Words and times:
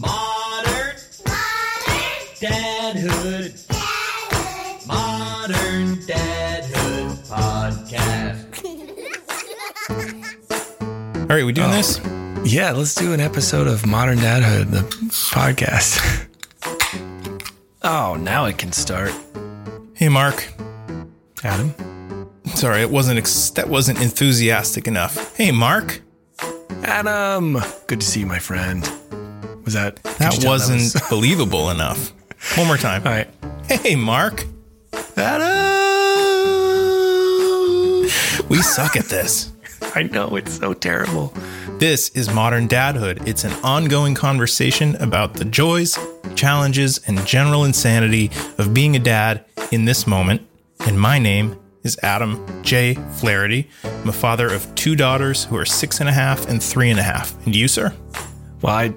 Modern. 0.00 0.94
Dadhood. 2.40 3.66
Modern 4.86 5.96
Dadhood 5.96 7.26
Podcast. 7.26 8.64
All 11.20 11.26
right, 11.26 11.44
we 11.44 11.52
doing 11.52 11.70
oh. 11.70 11.72
this? 11.72 12.00
Yeah, 12.44 12.70
let's 12.72 12.94
do 12.94 13.12
an 13.12 13.18
episode 13.20 13.66
of 13.66 13.84
Modern 13.86 14.18
Dadhood, 14.18 14.70
the 14.70 14.82
podcast. 15.32 16.28
oh, 17.82 18.14
now 18.14 18.44
it 18.44 18.56
can 18.56 18.70
start. 18.72 19.12
Hey, 19.94 20.08
Mark. 20.08 20.46
Adam? 21.42 21.74
Sorry, 22.54 22.82
it 22.82 22.90
wasn't 22.90 23.18
ex- 23.18 23.50
that 23.50 23.68
wasn't 23.68 24.00
enthusiastic 24.00 24.86
enough. 24.86 25.36
Hey, 25.36 25.50
Mark. 25.50 26.02
Adam! 26.84 27.58
Good 27.88 28.00
to 28.00 28.06
see 28.06 28.20
you, 28.20 28.26
my 28.26 28.38
friend. 28.38 28.88
Was 29.68 29.74
that. 29.74 30.02
That 30.18 30.42
wasn't 30.46 30.80
was- 30.80 31.02
believable 31.10 31.68
enough. 31.68 32.14
One 32.56 32.68
more 32.68 32.78
time. 32.78 33.06
All 33.06 33.12
right. 33.12 33.28
Hey, 33.66 33.96
Mark. 33.96 34.46
We 38.48 38.62
suck 38.62 38.96
at 38.96 39.04
this. 39.10 39.52
I 39.94 40.04
know, 40.04 40.36
it's 40.36 40.56
so 40.58 40.72
terrible. 40.72 41.34
This 41.78 42.08
is 42.10 42.32
Modern 42.32 42.66
Dadhood. 42.66 43.28
It's 43.28 43.44
an 43.44 43.52
ongoing 43.62 44.14
conversation 44.14 44.96
about 44.96 45.34
the 45.34 45.44
joys, 45.44 45.98
challenges, 46.34 46.98
and 47.06 47.18
general 47.26 47.64
insanity 47.64 48.30
of 48.56 48.72
being 48.72 48.96
a 48.96 48.98
dad 48.98 49.44
in 49.70 49.84
this 49.84 50.06
moment. 50.06 50.40
And 50.86 50.98
my 50.98 51.18
name 51.18 51.60
is 51.82 51.98
Adam 52.02 52.62
J. 52.62 52.94
Flaherty. 52.94 53.68
I'm 53.84 54.08
a 54.08 54.12
father 54.12 54.50
of 54.50 54.74
two 54.76 54.96
daughters 54.96 55.44
who 55.44 55.56
are 55.58 55.66
six 55.66 56.00
and 56.00 56.08
a 56.08 56.12
half 56.12 56.48
and 56.48 56.62
three 56.62 56.88
and 56.88 56.98
a 56.98 57.02
half. 57.02 57.34
And 57.44 57.54
you, 57.54 57.68
sir? 57.68 57.94
Well, 58.62 58.74
I, 58.74 58.94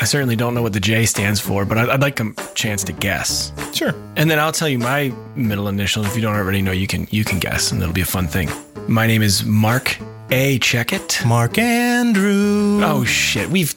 I 0.00 0.04
certainly 0.04 0.34
don't 0.34 0.54
know 0.54 0.62
what 0.62 0.72
the 0.72 0.80
J 0.80 1.04
stands 1.04 1.40
for, 1.40 1.66
but 1.66 1.76
I'd, 1.76 1.90
I'd 1.90 2.00
like 2.00 2.20
a 2.20 2.32
chance 2.54 2.82
to 2.84 2.92
guess. 2.92 3.52
Sure. 3.74 3.94
And 4.16 4.30
then 4.30 4.38
I'll 4.38 4.50
tell 4.50 4.68
you 4.68 4.78
my 4.78 5.12
middle 5.36 5.68
initial. 5.68 6.06
If 6.06 6.16
you 6.16 6.22
don't 6.22 6.34
already 6.34 6.62
know, 6.62 6.72
you 6.72 6.86
can 6.86 7.06
you 7.10 7.22
can 7.22 7.38
guess, 7.38 7.70
and 7.70 7.82
it'll 7.82 7.92
be 7.92 8.00
a 8.00 8.06
fun 8.06 8.26
thing. 8.26 8.48
My 8.88 9.06
name 9.06 9.20
is 9.20 9.44
Mark 9.44 9.98
A. 10.30 10.58
Check 10.60 10.94
it. 10.94 11.20
Mark 11.26 11.58
Andrew. 11.58 12.80
Oh 12.82 13.04
shit, 13.04 13.50
we've. 13.50 13.74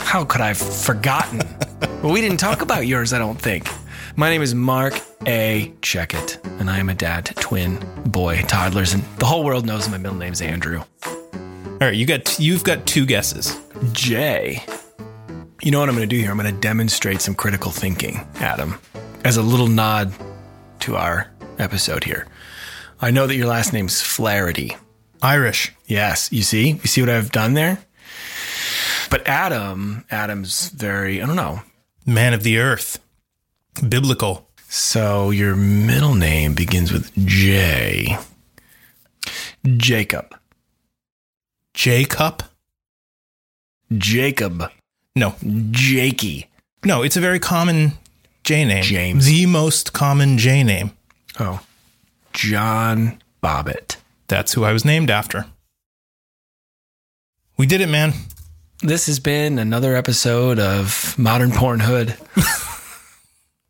How 0.00 0.26
could 0.26 0.42
I 0.42 0.48
have 0.48 0.58
forgotten? 0.58 1.40
well, 2.02 2.12
we 2.12 2.20
didn't 2.20 2.38
talk 2.38 2.60
about 2.60 2.86
yours, 2.86 3.14
I 3.14 3.18
don't 3.18 3.40
think. 3.40 3.66
My 4.16 4.28
name 4.28 4.42
is 4.42 4.54
Mark 4.54 5.00
A. 5.26 5.72
Check 5.80 6.12
it, 6.12 6.38
and 6.58 6.68
I 6.68 6.78
am 6.78 6.90
a 6.90 6.94
dad 6.94 7.24
to 7.26 7.34
twin 7.34 7.78
boy 8.04 8.42
toddlers, 8.42 8.92
and 8.92 9.02
the 9.16 9.24
whole 9.24 9.42
world 9.42 9.64
knows 9.64 9.88
my 9.88 9.96
middle 9.96 10.18
name's 10.18 10.42
Andrew. 10.42 10.82
All 11.06 11.78
right, 11.80 11.94
you 11.94 12.04
got 12.04 12.38
you've 12.38 12.62
got 12.62 12.84
two 12.84 13.06
guesses. 13.06 13.58
J. 13.92 14.62
You 15.62 15.70
know 15.70 15.80
what 15.80 15.90
I'm 15.90 15.94
going 15.94 16.08
to 16.08 16.16
do 16.16 16.20
here? 16.20 16.30
I'm 16.30 16.38
going 16.38 16.54
to 16.54 16.60
demonstrate 16.60 17.20
some 17.20 17.34
critical 17.34 17.70
thinking, 17.70 18.26
Adam, 18.36 18.78
as 19.24 19.36
a 19.36 19.42
little 19.42 19.66
nod 19.66 20.10
to 20.80 20.96
our 20.96 21.30
episode 21.58 22.04
here. 22.04 22.26
I 22.98 23.10
know 23.10 23.26
that 23.26 23.36
your 23.36 23.46
last 23.46 23.74
name's 23.74 24.00
Flaherty. 24.00 24.74
Irish. 25.20 25.74
Yes, 25.84 26.32
you 26.32 26.42
see? 26.42 26.70
You 26.70 26.88
see 26.88 27.02
what 27.02 27.10
I've 27.10 27.30
done 27.30 27.52
there? 27.52 27.78
But 29.10 29.26
Adam, 29.28 30.06
Adam's 30.10 30.70
very, 30.70 31.20
I 31.20 31.26
don't 31.26 31.36
know. 31.36 31.60
Man 32.06 32.32
of 32.32 32.42
the 32.42 32.56
earth. 32.56 32.98
Biblical. 33.86 34.48
So 34.70 35.28
your 35.28 35.56
middle 35.56 36.14
name 36.14 36.54
begins 36.54 36.90
with 36.90 37.12
J. 37.26 38.16
Jacob. 39.76 40.34
Jacob? 41.74 42.44
Jacob. 43.92 44.70
No. 45.16 45.34
Jakey. 45.70 46.48
No, 46.84 47.02
it's 47.02 47.16
a 47.16 47.20
very 47.20 47.38
common 47.38 47.92
J 48.44 48.64
name. 48.64 48.82
James. 48.82 49.26
The 49.26 49.46
most 49.46 49.92
common 49.92 50.38
J 50.38 50.62
name. 50.62 50.92
Oh. 51.38 51.60
John 52.32 53.20
Bobbitt. 53.42 53.96
That's 54.28 54.52
who 54.52 54.64
I 54.64 54.72
was 54.72 54.84
named 54.84 55.10
after. 55.10 55.46
We 57.56 57.66
did 57.66 57.80
it, 57.80 57.88
man. 57.88 58.14
This 58.82 59.06
has 59.06 59.20
been 59.20 59.58
another 59.58 59.94
episode 59.94 60.58
of 60.58 61.18
Modern 61.18 61.50
Porn 61.50 61.80
Hood. 61.80 62.16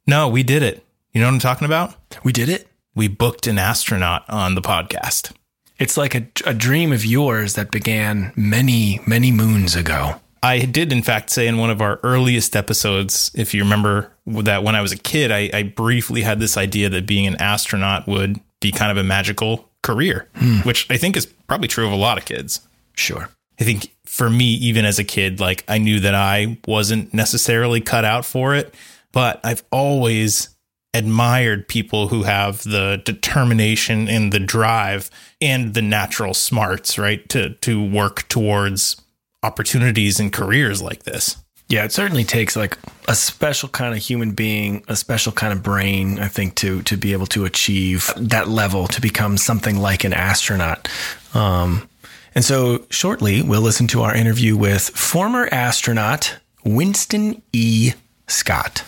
No, 0.06 0.28
we 0.28 0.42
did 0.42 0.64
it. 0.64 0.84
You 1.12 1.20
know 1.20 1.28
what 1.28 1.34
I'm 1.34 1.38
talking 1.40 1.66
about? 1.66 1.94
We 2.24 2.32
did 2.32 2.48
it. 2.48 2.66
We 2.96 3.06
booked 3.06 3.46
an 3.46 3.58
astronaut 3.58 4.24
on 4.28 4.56
the 4.56 4.60
podcast. 4.60 5.32
It's 5.78 5.96
like 5.96 6.16
a, 6.16 6.26
a 6.44 6.52
dream 6.52 6.90
of 6.92 7.04
yours 7.04 7.54
that 7.54 7.70
began 7.70 8.32
many, 8.34 9.00
many 9.06 9.30
moons 9.30 9.76
ago. 9.76 10.20
I 10.42 10.60
did, 10.60 10.92
in 10.92 11.02
fact, 11.02 11.30
say 11.30 11.46
in 11.46 11.58
one 11.58 11.70
of 11.70 11.82
our 11.82 12.00
earliest 12.02 12.56
episodes, 12.56 13.30
if 13.34 13.52
you 13.52 13.62
remember 13.62 14.10
that 14.26 14.64
when 14.64 14.74
I 14.74 14.80
was 14.80 14.92
a 14.92 14.96
kid, 14.96 15.30
I, 15.30 15.50
I 15.52 15.62
briefly 15.64 16.22
had 16.22 16.40
this 16.40 16.56
idea 16.56 16.88
that 16.88 17.06
being 17.06 17.26
an 17.26 17.36
astronaut 17.36 18.06
would 18.06 18.40
be 18.60 18.72
kind 18.72 18.90
of 18.90 18.96
a 18.96 19.06
magical 19.06 19.68
career, 19.82 20.28
hmm. 20.36 20.58
which 20.60 20.86
I 20.90 20.96
think 20.96 21.16
is 21.16 21.26
probably 21.26 21.68
true 21.68 21.86
of 21.86 21.92
a 21.92 21.96
lot 21.96 22.18
of 22.18 22.24
kids. 22.24 22.60
Sure. 22.94 23.28
I 23.60 23.64
think 23.64 23.94
for 24.06 24.30
me, 24.30 24.54
even 24.54 24.84
as 24.84 24.98
a 24.98 25.04
kid, 25.04 25.40
like 25.40 25.64
I 25.68 25.78
knew 25.78 26.00
that 26.00 26.14
I 26.14 26.58
wasn't 26.66 27.12
necessarily 27.12 27.80
cut 27.80 28.04
out 28.04 28.24
for 28.24 28.54
it, 28.54 28.74
but 29.12 29.40
I've 29.44 29.62
always 29.70 30.48
admired 30.94 31.68
people 31.68 32.08
who 32.08 32.24
have 32.24 32.62
the 32.64 33.00
determination 33.04 34.08
and 34.08 34.32
the 34.32 34.40
drive 34.40 35.10
and 35.40 35.74
the 35.74 35.82
natural 35.82 36.34
smarts, 36.34 36.98
right? 36.98 37.28
To 37.28 37.50
to 37.50 37.84
work 37.84 38.26
towards 38.28 39.00
opportunities 39.42 40.20
and 40.20 40.32
careers 40.32 40.82
like 40.82 41.04
this. 41.04 41.36
Yeah, 41.68 41.84
it 41.84 41.92
certainly 41.92 42.24
takes 42.24 42.56
like 42.56 42.76
a 43.06 43.14
special 43.14 43.68
kind 43.68 43.94
of 43.94 44.02
human 44.02 44.32
being, 44.32 44.82
a 44.88 44.96
special 44.96 45.30
kind 45.30 45.52
of 45.52 45.62
brain, 45.62 46.18
I 46.18 46.26
think, 46.26 46.56
to 46.56 46.82
to 46.82 46.96
be 46.96 47.12
able 47.12 47.28
to 47.28 47.44
achieve 47.44 48.12
that 48.16 48.48
level 48.48 48.88
to 48.88 49.00
become 49.00 49.36
something 49.36 49.78
like 49.78 50.02
an 50.02 50.12
astronaut. 50.12 50.88
Um, 51.32 51.88
and 52.34 52.44
so 52.44 52.86
shortly, 52.90 53.42
we'll 53.42 53.60
listen 53.60 53.86
to 53.88 54.02
our 54.02 54.14
interview 54.14 54.56
with 54.56 54.88
former 54.90 55.48
astronaut 55.52 56.38
Winston 56.64 57.40
E. 57.52 57.92
Scott. 58.26 58.84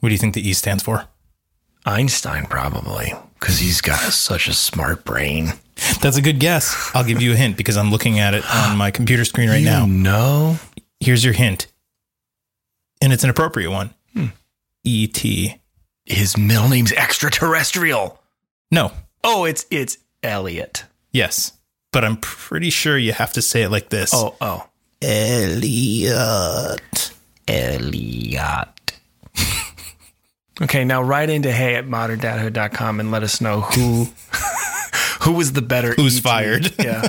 What 0.00 0.10
do 0.10 0.14
you 0.14 0.18
think 0.18 0.34
the 0.34 0.46
E 0.46 0.52
stands 0.52 0.82
for? 0.82 1.06
Einstein, 1.86 2.44
probably, 2.46 3.14
because 3.38 3.58
he's 3.58 3.80
got 3.80 4.00
such 4.12 4.48
a 4.48 4.52
smart 4.52 5.04
brain. 5.04 5.54
That's 6.00 6.16
a 6.16 6.22
good 6.22 6.38
guess. 6.38 6.90
I'll 6.94 7.04
give 7.04 7.20
you 7.20 7.32
a 7.32 7.36
hint 7.36 7.56
because 7.56 7.76
I'm 7.76 7.90
looking 7.90 8.18
at 8.18 8.34
it 8.34 8.44
on 8.54 8.76
my 8.76 8.90
computer 8.90 9.24
screen 9.24 9.48
right 9.48 9.58
you 9.60 9.66
now. 9.66 9.86
No. 9.86 10.58
Here's 11.00 11.24
your 11.24 11.34
hint. 11.34 11.66
And 13.02 13.12
it's 13.12 13.24
an 13.24 13.30
appropriate 13.30 13.70
one. 13.70 13.92
Hmm. 14.14 14.26
E.T. 14.84 15.60
His 16.06 16.36
middle 16.36 16.68
name's 16.68 16.92
extraterrestrial. 16.92 18.22
No. 18.70 18.92
Oh, 19.22 19.44
it's 19.44 19.66
it's 19.70 19.98
Elliot. 20.22 20.84
Yes. 21.12 21.52
But 21.92 22.04
I'm 22.04 22.16
pretty 22.16 22.70
sure 22.70 22.96
you 22.96 23.12
have 23.12 23.32
to 23.34 23.42
say 23.42 23.62
it 23.62 23.70
like 23.70 23.88
this. 23.88 24.12
Oh, 24.14 24.34
oh. 24.40 24.68
Elliot. 25.02 26.10
Elliot. 27.48 28.68
okay, 30.62 30.84
now 30.84 31.02
write 31.02 31.30
into 31.30 31.52
hey 31.52 31.74
at 31.74 31.86
moderndadhood.com 31.86 33.00
and 33.00 33.10
let 33.10 33.22
us 33.22 33.40
know 33.40 33.60
who 33.62 34.08
who 35.26 35.32
was 35.32 35.52
the 35.52 35.62
better 35.62 35.92
Who's 35.94 36.18
ET. 36.18 36.22
fired? 36.22 36.72
Yeah. 36.78 37.02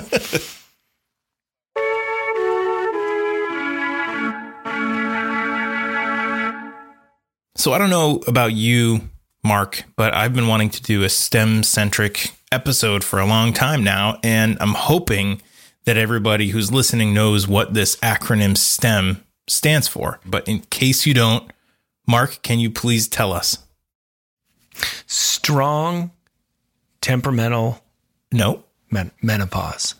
So 7.56 7.72
I 7.72 7.78
don't 7.78 7.90
know 7.90 8.22
about 8.28 8.52
you, 8.52 9.00
Mark, 9.42 9.82
but 9.96 10.14
I've 10.14 10.32
been 10.34 10.46
wanting 10.46 10.70
to 10.70 10.82
do 10.82 11.02
a 11.02 11.08
STEM 11.08 11.64
centric 11.64 12.30
episode 12.52 13.02
for 13.02 13.18
a 13.18 13.26
long 13.26 13.52
time 13.52 13.82
now. 13.82 14.18
And 14.22 14.56
I'm 14.60 14.74
hoping 14.74 15.42
that 15.84 15.96
everybody 15.96 16.48
who's 16.50 16.70
listening 16.72 17.12
knows 17.14 17.48
what 17.48 17.74
this 17.74 17.96
acronym 17.96 18.56
STEM 18.56 19.24
stands 19.48 19.88
for. 19.88 20.20
But 20.24 20.46
in 20.46 20.60
case 20.70 21.04
you 21.04 21.14
don't, 21.14 21.50
Mark, 22.06 22.42
can 22.42 22.60
you 22.60 22.70
please 22.70 23.08
tell 23.08 23.32
us? 23.32 23.58
Strong 25.06 26.12
temperamental 27.00 27.82
No. 28.32 28.64
men- 28.90 29.12
menopause. 29.22 29.94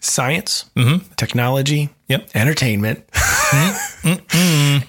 Science, 0.00 0.66
Mm-hmm. 0.76 1.12
technology, 1.16 1.88
Yep. 2.08 2.28
entertainment, 2.34 3.04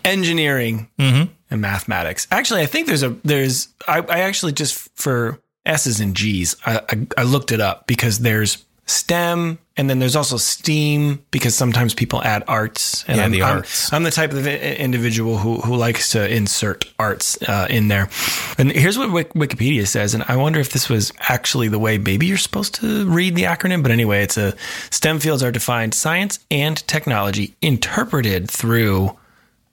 engineering, 0.03 0.89
Mm-hmm. 0.99 1.31
and 1.51 1.61
mathematics. 1.61 2.27
Actually, 2.31 2.61
I 2.61 2.65
think 2.65 2.87
there's 2.87 3.03
a 3.03 3.09
there's 3.23 3.69
I, 3.87 3.99
I 3.99 4.19
actually 4.21 4.51
just 4.51 4.73
for 4.95 5.39
S's 5.65 5.99
and 5.99 6.15
G's 6.15 6.55
I, 6.65 6.81
I 6.89 7.07
I 7.17 7.23
looked 7.23 7.51
it 7.51 7.61
up 7.61 7.87
because 7.87 8.19
there's 8.19 8.65
STEM 8.85 9.57
and 9.77 9.89
then 9.89 9.99
there's 9.99 10.15
also 10.15 10.37
STEAM 10.37 11.23
because 11.31 11.53
sometimes 11.55 11.93
people 11.93 12.21
add 12.23 12.43
arts. 12.47 13.03
And 13.07 13.17
Yeah, 13.17 13.25
I'm, 13.25 13.31
the 13.31 13.41
I'm- 13.41 13.57
arts. 13.57 13.91
I'm, 13.91 14.03
the 14.03 14.11
type 14.11 14.31
of 14.31 14.47
individual 14.47 15.37
who 15.37 15.57
who 15.57 15.75
likes 15.75 16.11
to 16.11 16.29
insert 16.33 16.85
arts 16.97 17.37
uh, 17.47 17.67
in 17.69 17.87
there. 17.89 18.09
And 18.57 18.71
here's 18.71 18.97
what 18.97 19.11
Wik- 19.11 19.33
Wikipedia 19.33 19.85
says, 19.85 20.13
and 20.13 20.23
I 20.27 20.37
wonder 20.37 20.59
if 20.59 20.69
this 20.71 20.87
was 20.89 21.11
actually 21.29 21.67
the 21.67 21.79
way 21.79 21.97
maybe 21.97 22.25
you're 22.25 22.37
supposed 22.37 22.75
to 22.75 23.05
read 23.09 23.35
the 23.35 23.43
acronym. 23.43 23.81
But 23.83 23.91
anyway, 23.91 24.23
it's 24.23 24.37
a 24.37 24.53
STEM 24.91 25.19
fields 25.19 25.43
are 25.43 25.51
defined 25.51 25.93
science 25.93 26.39
and 26.49 26.77
technology 26.87 27.53
interpreted 27.61 28.49
through 28.49 29.17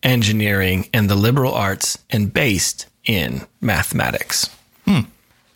engineering, 0.03 0.89
and 0.93 1.09
the 1.09 1.15
liberal 1.15 1.55
arts, 1.55 1.97
and 2.11 2.33
based 2.35 2.87
in 3.05 3.43
mathematics. 3.61 4.51
Hmm. 4.85 5.01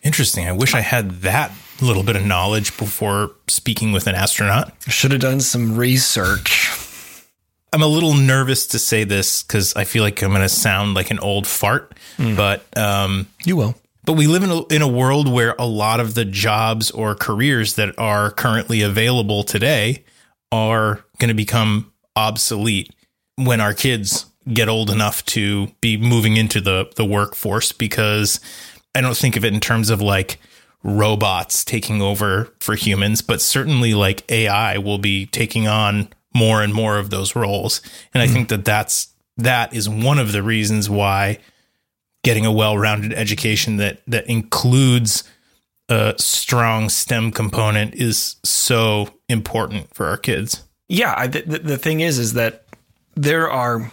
Interesting. 0.03 0.47
I 0.47 0.53
wish 0.53 0.73
I 0.73 0.79
had 0.79 1.21
that 1.23 1.51
little 1.85 2.03
bit 2.03 2.15
of 2.15 2.25
knowledge 2.25 2.75
before 2.77 3.31
speaking 3.47 3.91
with 3.91 4.07
an 4.07 4.15
astronaut. 4.15 4.73
Should 4.87 5.11
have 5.11 5.21
done 5.21 5.39
some 5.41 5.75
research. 5.75 6.71
I'm 7.73 7.81
a 7.81 7.87
little 7.87 8.13
nervous 8.13 8.65
to 8.67 8.79
say 8.79 9.03
this 9.03 9.43
because 9.43 9.75
I 9.75 9.83
feel 9.83 10.01
like 10.03 10.21
I'm 10.21 10.29
going 10.29 10.41
to 10.41 10.49
sound 10.49 10.93
like 10.93 11.11
an 11.11 11.19
old 11.19 11.45
fart, 11.45 11.93
but 12.17 12.65
um, 12.77 13.27
You 13.45 13.55
will. 13.57 13.75
but 14.05 14.13
we 14.13 14.25
live 14.25 14.41
in 14.43 14.49
a, 14.49 14.65
in 14.67 14.81
a 14.81 14.87
world 14.87 15.31
where 15.31 15.53
a 15.59 15.65
lot 15.65 15.99
of 15.99 16.13
the 16.15 16.25
jobs 16.25 16.89
or 16.91 17.13
careers 17.13 17.75
that 17.75 17.93
are 17.99 18.31
currently 18.31 18.81
available 18.81 19.43
today 19.43 20.03
are 20.51 21.03
going 21.19 21.27
to 21.27 21.33
become 21.35 21.91
obsolete 22.15 22.91
when 23.35 23.59
our 23.61 23.73
kids 23.73 24.25
get 24.53 24.69
old 24.69 24.89
enough 24.89 25.23
to 25.25 25.67
be 25.81 25.97
moving 25.97 26.37
into 26.37 26.61
the 26.61 26.89
the 26.95 27.03
workforce 27.05 27.73
because 27.73 28.39
I 28.95 29.01
don't 29.01 29.15
think 29.17 29.35
of 29.35 29.43
it 29.43 29.53
in 29.53 29.59
terms 29.59 29.89
of 29.89 30.01
like 30.01 30.39
robots 30.83 31.65
taking 31.65 32.01
over 32.01 32.53
for 32.59 32.75
humans, 32.75 33.21
but 33.21 33.41
certainly 33.41 33.93
like 33.93 34.29
AI 34.31 34.77
will 34.77 34.97
be 34.97 35.25
taking 35.25 35.67
on 35.67 36.09
more 36.33 36.61
and 36.61 36.73
more 36.73 36.97
of 36.97 37.09
those 37.09 37.35
roles. 37.35 37.81
And 38.13 38.21
I 38.21 38.27
hmm. 38.27 38.33
think 38.33 38.49
that 38.49 38.65
that's 38.65 39.13
that 39.37 39.73
is 39.73 39.87
one 39.87 40.19
of 40.19 40.31
the 40.31 40.43
reasons 40.43 40.89
why 40.89 41.39
getting 42.23 42.45
a 42.45 42.51
well-rounded 42.51 43.13
education 43.13 43.77
that 43.77 44.01
that 44.07 44.27
includes 44.27 45.23
a 45.89 46.13
strong 46.17 46.89
STEM 46.89 47.31
component 47.31 47.95
is 47.95 48.35
so 48.43 49.09
important 49.29 49.93
for 49.93 50.07
our 50.07 50.17
kids. 50.17 50.63
Yeah, 50.89 51.13
I, 51.15 51.27
the, 51.27 51.41
the 51.41 51.59
the 51.59 51.77
thing 51.77 52.01
is, 52.01 52.19
is 52.19 52.33
that 52.33 52.65
there 53.15 53.49
are 53.49 53.91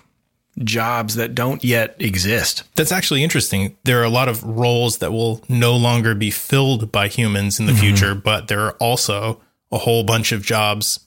jobs 0.63 1.17
that 1.17 1.35
don't 1.35 1.65
yet 1.65 1.97
exist. 1.99 2.63
That's 2.77 2.93
actually 2.93 3.25
interesting. 3.25 3.77
There 3.85 4.01
are 4.01 4.05
a 4.05 4.11
lot 4.11 4.29
of 4.29 4.43
roles 4.45 4.99
that 4.99 5.13
will 5.13 5.43
no 5.49 5.77
longer 5.77 6.15
be 6.15 6.31
filled 6.31 6.93
by 6.93 7.09
humans 7.09 7.59
in 7.59 7.67
the 7.67 7.73
mm-hmm. 7.73 7.81
future, 7.81 8.15
but 8.15 8.49
there 8.49 8.61
are 8.61 8.73
also 8.73 9.41
a 9.73 9.79
whole 9.79 10.05
bunch 10.05 10.33
of 10.33 10.43
jobs 10.43 11.01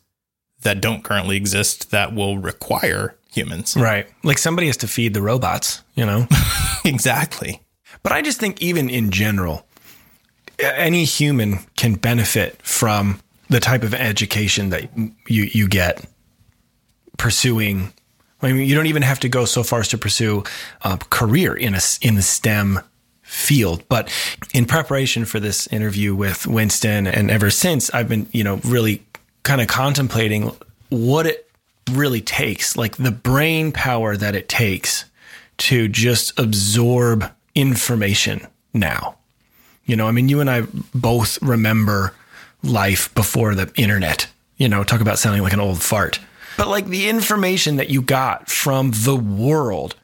that 0.63 0.81
don't 0.81 1.03
currently 1.03 1.37
exist 1.37 1.91
that 1.91 2.13
will 2.13 2.37
require 2.37 3.15
humans. 3.31 3.75
Right. 3.77 4.07
Like 4.23 4.37
somebody 4.37 4.67
has 4.67 4.77
to 4.77 4.87
feed 4.87 5.13
the 5.13 5.21
robots, 5.21 5.83
you 5.95 6.05
know? 6.05 6.27
exactly. 6.85 7.61
but 8.03 8.11
I 8.11 8.21
just 8.21 8.39
think, 8.39 8.61
even 8.61 8.89
in 8.89 9.11
general, 9.11 9.65
any 10.59 11.05
human 11.05 11.59
can 11.75 11.95
benefit 11.95 12.61
from 12.63 13.21
the 13.49 13.59
type 13.59 13.83
of 13.83 13.93
education 13.93 14.69
that 14.71 14.89
you, 15.27 15.43
you 15.43 15.67
get 15.67 16.03
pursuing. 17.17 17.93
I 18.41 18.51
mean, 18.51 18.67
you 18.67 18.75
don't 18.75 18.87
even 18.87 19.01
have 19.01 19.19
to 19.21 19.29
go 19.29 19.45
so 19.45 19.63
far 19.63 19.79
as 19.79 19.87
to 19.89 19.97
pursue 19.97 20.43
a 20.81 20.97
career 20.97 21.55
in 21.55 21.73
a 21.73 21.79
in 22.01 22.15
the 22.15 22.21
STEM 22.21 22.79
field. 23.21 23.83
But 23.89 24.11
in 24.53 24.65
preparation 24.65 25.25
for 25.25 25.39
this 25.39 25.67
interview 25.67 26.15
with 26.15 26.47
Winston, 26.47 27.07
and 27.07 27.29
ever 27.29 27.49
since, 27.49 27.93
I've 27.93 28.07
been, 28.07 28.27
you 28.31 28.43
know, 28.43 28.61
really 28.63 29.03
kind 29.43 29.59
of 29.59 29.67
contemplating 29.67 30.51
what 30.89 31.25
it 31.25 31.49
really 31.91 32.21
takes, 32.21 32.77
like 32.77 32.95
the 32.97 33.11
brain 33.11 33.71
power 33.71 34.15
that 34.15 34.35
it 34.35 34.47
takes 34.47 35.05
to 35.57 35.87
just 35.87 36.37
absorb 36.39 37.29
information 37.55 38.45
now. 38.73 39.17
You 39.85 39.95
know, 39.95 40.07
I 40.07 40.11
mean, 40.11 40.29
you 40.29 40.39
and 40.39 40.49
I 40.49 40.63
both 40.93 41.41
remember 41.41 42.13
life 42.63 43.13
before 43.15 43.55
the 43.55 43.71
internet. 43.75 44.27
You 44.57 44.69
know, 44.69 44.83
talk 44.83 45.01
about 45.01 45.19
sounding 45.19 45.43
like 45.43 45.53
an 45.53 45.59
old 45.59 45.81
fart. 45.81 46.19
But 46.57 46.67
like 46.67 46.87
the 46.87 47.07
information 47.07 47.75
that 47.77 47.89
you 47.89 48.01
got 48.01 48.49
from 48.49 48.91
the 48.91 49.15
world 49.15 49.95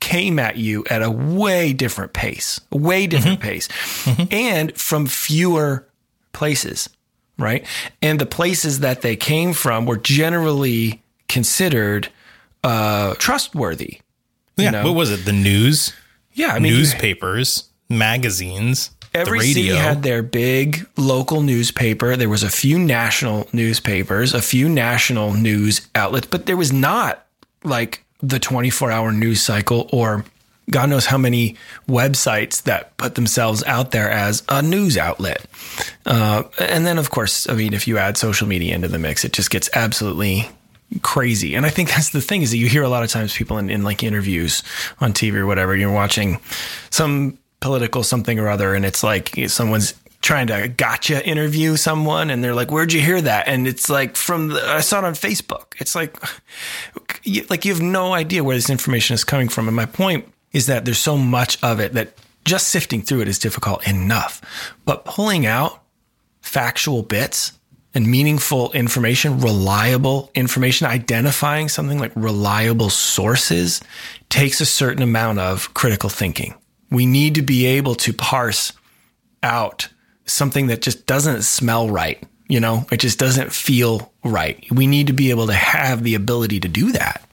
came 0.00 0.38
at 0.38 0.56
you 0.56 0.84
at 0.90 1.02
a 1.02 1.10
way 1.10 1.72
different 1.72 2.12
pace, 2.12 2.60
a 2.70 2.76
way 2.76 3.06
different 3.06 3.40
pace, 3.40 3.68
and 4.30 4.76
from 4.76 5.06
fewer 5.06 5.88
places, 6.32 6.88
right? 7.38 7.64
And 8.02 8.20
the 8.20 8.26
places 8.26 8.80
that 8.80 9.02
they 9.02 9.16
came 9.16 9.52
from 9.52 9.86
were 9.86 9.96
generally 9.96 11.02
considered 11.28 12.08
uh, 12.64 13.14
trustworthy. 13.14 14.00
Yeah. 14.56 14.70
know? 14.70 14.84
What 14.84 14.94
was 14.94 15.10
it? 15.10 15.24
The 15.24 15.32
news, 15.32 15.92
Yeah, 16.34 16.48
I 16.48 16.58
mean, 16.58 16.72
newspapers, 16.72 17.70
magazines, 17.88 18.90
Every 19.14 19.40
city 19.40 19.68
had 19.68 20.02
their 20.02 20.22
big 20.22 20.86
local 20.96 21.42
newspaper. 21.42 22.16
There 22.16 22.28
was 22.28 22.42
a 22.42 22.50
few 22.50 22.78
national 22.78 23.48
newspapers, 23.52 24.32
a 24.32 24.40
few 24.40 24.68
national 24.68 25.34
news 25.34 25.86
outlets, 25.94 26.26
but 26.26 26.46
there 26.46 26.56
was 26.56 26.72
not 26.72 27.26
like 27.62 28.04
the 28.20 28.38
24 28.38 28.90
hour 28.90 29.12
news 29.12 29.42
cycle 29.42 29.88
or 29.92 30.24
God 30.70 30.88
knows 30.88 31.06
how 31.06 31.18
many 31.18 31.56
websites 31.88 32.62
that 32.62 32.96
put 32.96 33.16
themselves 33.16 33.64
out 33.64 33.90
there 33.90 34.10
as 34.10 34.42
a 34.48 34.62
news 34.62 34.96
outlet. 34.96 35.44
Uh, 36.06 36.44
and 36.58 36.86
then, 36.86 36.98
of 36.98 37.10
course, 37.10 37.48
I 37.48 37.54
mean, 37.54 37.74
if 37.74 37.88
you 37.88 37.98
add 37.98 38.16
social 38.16 38.46
media 38.46 38.74
into 38.74 38.88
the 38.88 38.98
mix, 38.98 39.24
it 39.24 39.32
just 39.32 39.50
gets 39.50 39.68
absolutely 39.74 40.48
crazy. 41.02 41.54
And 41.54 41.66
I 41.66 41.70
think 41.70 41.88
that's 41.90 42.10
the 42.10 42.20
thing 42.20 42.42
is 42.42 42.52
that 42.52 42.58
you 42.58 42.68
hear 42.68 42.82
a 42.82 42.88
lot 42.88 43.02
of 43.02 43.10
times 43.10 43.36
people 43.36 43.58
in, 43.58 43.70
in 43.70 43.82
like 43.82 44.02
interviews 44.02 44.62
on 45.00 45.12
TV 45.12 45.36
or 45.36 45.46
whatever, 45.46 45.74
you're 45.74 45.92
watching 45.92 46.38
some 46.90 47.38
political 47.62 48.02
something 48.02 48.38
or 48.38 48.48
other, 48.48 48.74
and 48.74 48.84
it's 48.84 49.02
like 49.02 49.34
someone's 49.46 49.94
trying 50.22 50.46
to 50.46 50.68
gotcha 50.68 51.26
interview 51.26 51.76
someone 51.76 52.30
and 52.30 52.42
they're 52.44 52.54
like, 52.54 52.70
where'd 52.70 52.92
you 52.92 53.00
hear 53.00 53.20
that? 53.20 53.48
And 53.48 53.66
it's 53.66 53.90
like 53.90 54.14
from 54.14 54.48
the, 54.48 54.62
I 54.64 54.80
saw 54.80 54.98
it 54.98 55.04
on 55.04 55.14
Facebook. 55.14 55.74
It's 55.80 55.96
like, 55.96 56.16
you, 57.24 57.44
like 57.50 57.64
you 57.64 57.72
have 57.72 57.82
no 57.82 58.14
idea 58.14 58.44
where 58.44 58.56
this 58.56 58.70
information 58.70 59.14
is 59.14 59.24
coming 59.24 59.48
from. 59.48 59.66
And 59.66 59.74
my 59.74 59.86
point 59.86 60.32
is 60.52 60.66
that 60.66 60.84
there's 60.84 60.98
so 60.98 61.18
much 61.18 61.60
of 61.62 61.80
it 61.80 61.94
that 61.94 62.16
just 62.44 62.68
sifting 62.68 63.02
through 63.02 63.22
it 63.22 63.28
is 63.28 63.38
difficult 63.38 63.86
enough, 63.86 64.40
but 64.84 65.04
pulling 65.04 65.44
out 65.44 65.82
factual 66.40 67.02
bits 67.02 67.52
and 67.94 68.06
meaningful 68.06 68.72
information, 68.72 69.40
reliable 69.40 70.30
information, 70.34 70.86
identifying 70.86 71.68
something 71.68 71.98
like 71.98 72.12
reliable 72.14 72.90
sources 72.90 73.80
takes 74.28 74.60
a 74.60 74.66
certain 74.66 75.02
amount 75.02 75.40
of 75.40 75.74
critical 75.74 76.08
thinking. 76.08 76.54
We 76.92 77.06
need 77.06 77.34
to 77.36 77.42
be 77.42 77.66
able 77.66 77.94
to 77.96 78.12
parse 78.12 78.72
out 79.42 79.88
something 80.26 80.68
that 80.68 80.82
just 80.82 81.06
doesn't 81.06 81.42
smell 81.42 81.88
right. 81.88 82.22
You 82.48 82.60
know, 82.60 82.84
it 82.92 83.00
just 83.00 83.18
doesn't 83.18 83.52
feel 83.52 84.12
right. 84.22 84.64
We 84.70 84.86
need 84.86 85.06
to 85.06 85.12
be 85.12 85.30
able 85.30 85.46
to 85.46 85.54
have 85.54 86.02
the 86.02 86.14
ability 86.14 86.60
to 86.60 86.68
do 86.68 86.92
that. 86.92 87.26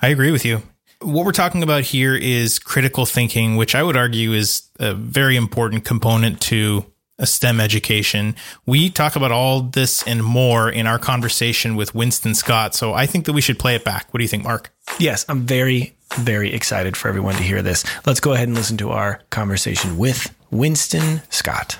I 0.00 0.08
agree 0.08 0.30
with 0.30 0.44
you. 0.44 0.62
What 1.00 1.26
we're 1.26 1.32
talking 1.32 1.62
about 1.62 1.82
here 1.82 2.14
is 2.14 2.58
critical 2.58 3.04
thinking, 3.04 3.56
which 3.56 3.74
I 3.74 3.82
would 3.82 3.96
argue 3.96 4.32
is 4.32 4.62
a 4.78 4.94
very 4.94 5.36
important 5.36 5.84
component 5.84 6.40
to 6.42 6.84
a 7.20 7.26
STEM 7.26 7.60
education. 7.60 8.34
We 8.66 8.90
talk 8.90 9.14
about 9.14 9.30
all 9.30 9.60
this 9.60 10.02
and 10.06 10.24
more 10.24 10.70
in 10.70 10.86
our 10.86 10.98
conversation 10.98 11.76
with 11.76 11.94
Winston 11.94 12.34
Scott. 12.34 12.74
So 12.74 12.94
I 12.94 13.06
think 13.06 13.26
that 13.26 13.34
we 13.34 13.42
should 13.42 13.58
play 13.58 13.76
it 13.76 13.84
back. 13.84 14.12
What 14.12 14.18
do 14.18 14.24
you 14.24 14.28
think, 14.28 14.42
Mark? 14.42 14.72
Yes, 14.98 15.24
I'm 15.28 15.42
very, 15.42 15.94
very 16.14 16.52
excited 16.52 16.96
for 16.96 17.08
everyone 17.08 17.34
to 17.36 17.42
hear 17.42 17.62
this. 17.62 17.84
Let's 18.06 18.20
go 18.20 18.32
ahead 18.32 18.48
and 18.48 18.56
listen 18.56 18.78
to 18.78 18.90
our 18.90 19.20
conversation 19.30 19.98
with 19.98 20.34
Winston 20.50 21.22
Scott. 21.30 21.78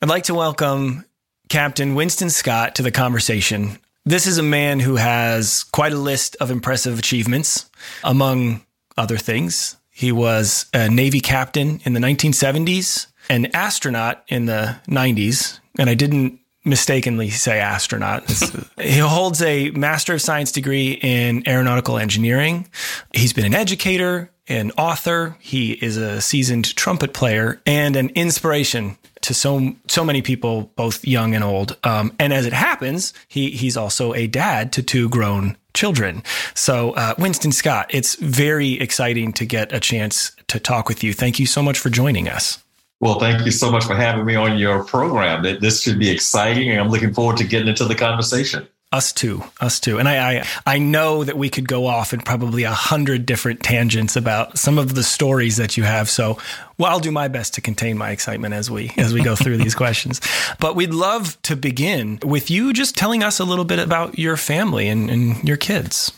I'd 0.00 0.08
like 0.08 0.24
to 0.24 0.34
welcome 0.34 1.04
Captain 1.48 1.96
Winston 1.96 2.30
Scott 2.30 2.76
to 2.76 2.82
the 2.82 2.92
conversation. 2.92 3.78
This 4.04 4.26
is 4.26 4.38
a 4.38 4.42
man 4.42 4.78
who 4.80 4.96
has 4.96 5.64
quite 5.64 5.92
a 5.92 5.98
list 5.98 6.36
of 6.40 6.50
impressive 6.50 6.98
achievements. 6.98 7.68
Among 8.04 8.62
other 8.98 9.16
things, 9.16 9.76
he 9.90 10.12
was 10.12 10.66
a 10.74 10.88
Navy 10.88 11.20
captain 11.20 11.80
in 11.84 11.92
the 11.92 12.00
1970s, 12.00 13.06
an 13.30 13.46
astronaut 13.54 14.22
in 14.28 14.46
the 14.46 14.76
90s, 14.86 15.58
and 15.78 15.88
I 15.88 15.94
didn't 15.94 16.40
mistakenly 16.64 17.30
say 17.30 17.58
astronaut. 17.58 18.24
He 18.80 18.98
holds 18.98 19.42
a 19.42 19.70
Master 19.70 20.14
of 20.14 20.22
Science 20.22 20.52
degree 20.52 20.92
in 21.02 21.42
aeronautical 21.48 21.98
engineering. 21.98 22.68
He's 23.12 23.32
been 23.32 23.44
an 23.44 23.54
educator, 23.54 24.30
an 24.48 24.70
author. 24.78 25.36
He 25.40 25.72
is 25.72 25.96
a 25.96 26.20
seasoned 26.20 26.76
trumpet 26.76 27.12
player 27.12 27.60
and 27.66 27.96
an 27.96 28.10
inspiration 28.10 28.96
to 29.22 29.34
so 29.34 29.74
so 29.88 30.04
many 30.04 30.22
people, 30.22 30.70
both 30.76 31.04
young 31.04 31.34
and 31.34 31.42
old. 31.42 31.76
Um, 31.82 32.14
and 32.20 32.32
as 32.32 32.46
it 32.46 32.52
happens, 32.52 33.12
he 33.26 33.50
he's 33.50 33.76
also 33.76 34.14
a 34.14 34.28
dad 34.28 34.72
to 34.74 34.82
two 34.82 35.08
grown 35.08 35.56
children. 35.78 36.24
So, 36.54 36.90
uh, 36.92 37.14
Winston 37.18 37.52
Scott, 37.52 37.86
it's 37.90 38.16
very 38.16 38.72
exciting 38.80 39.32
to 39.34 39.46
get 39.46 39.72
a 39.72 39.78
chance 39.78 40.32
to 40.48 40.58
talk 40.58 40.88
with 40.88 41.04
you. 41.04 41.12
Thank 41.14 41.38
you 41.38 41.46
so 41.46 41.62
much 41.62 41.78
for 41.78 41.88
joining 41.88 42.28
us. 42.28 42.62
Well, 43.00 43.20
thank 43.20 43.44
you 43.44 43.52
so 43.52 43.70
much 43.70 43.84
for 43.84 43.94
having 43.94 44.26
me 44.26 44.34
on 44.34 44.58
your 44.58 44.82
program. 44.82 45.44
This 45.60 45.82
should 45.82 46.00
be 46.00 46.10
exciting, 46.10 46.68
and 46.70 46.80
I'm 46.80 46.88
looking 46.88 47.14
forward 47.14 47.36
to 47.36 47.44
getting 47.44 47.68
into 47.68 47.84
the 47.84 47.94
conversation. 47.94 48.66
Us 48.90 49.12
too, 49.12 49.44
us 49.60 49.80
too. 49.80 49.98
And 49.98 50.08
I, 50.08 50.38
I, 50.38 50.46
I 50.64 50.78
know 50.78 51.22
that 51.22 51.36
we 51.36 51.50
could 51.50 51.68
go 51.68 51.86
off 51.86 52.14
in 52.14 52.20
probably 52.20 52.62
a 52.62 52.72
hundred 52.72 53.26
different 53.26 53.62
tangents 53.62 54.16
about 54.16 54.56
some 54.56 54.78
of 54.78 54.94
the 54.94 55.02
stories 55.02 55.58
that 55.58 55.76
you 55.76 55.82
have. 55.82 56.08
So, 56.08 56.38
well, 56.78 56.90
I'll 56.90 56.98
do 56.98 57.10
my 57.10 57.28
best 57.28 57.52
to 57.54 57.60
contain 57.60 57.98
my 57.98 58.12
excitement 58.12 58.54
as 58.54 58.70
we 58.70 58.90
as 58.96 59.12
we 59.12 59.22
go 59.22 59.36
through 59.36 59.58
these 59.58 59.74
questions. 59.84 60.22
But 60.58 60.74
we'd 60.74 60.94
love 60.94 61.36
to 61.42 61.54
begin 61.54 62.18
with 62.24 62.50
you 62.50 62.72
just 62.72 62.96
telling 62.96 63.22
us 63.22 63.38
a 63.38 63.44
little 63.44 63.66
bit 63.66 63.78
about 63.78 64.18
your 64.18 64.38
family 64.38 64.88
and, 64.88 65.10
and 65.10 65.46
your 65.46 65.58
kids. 65.58 66.10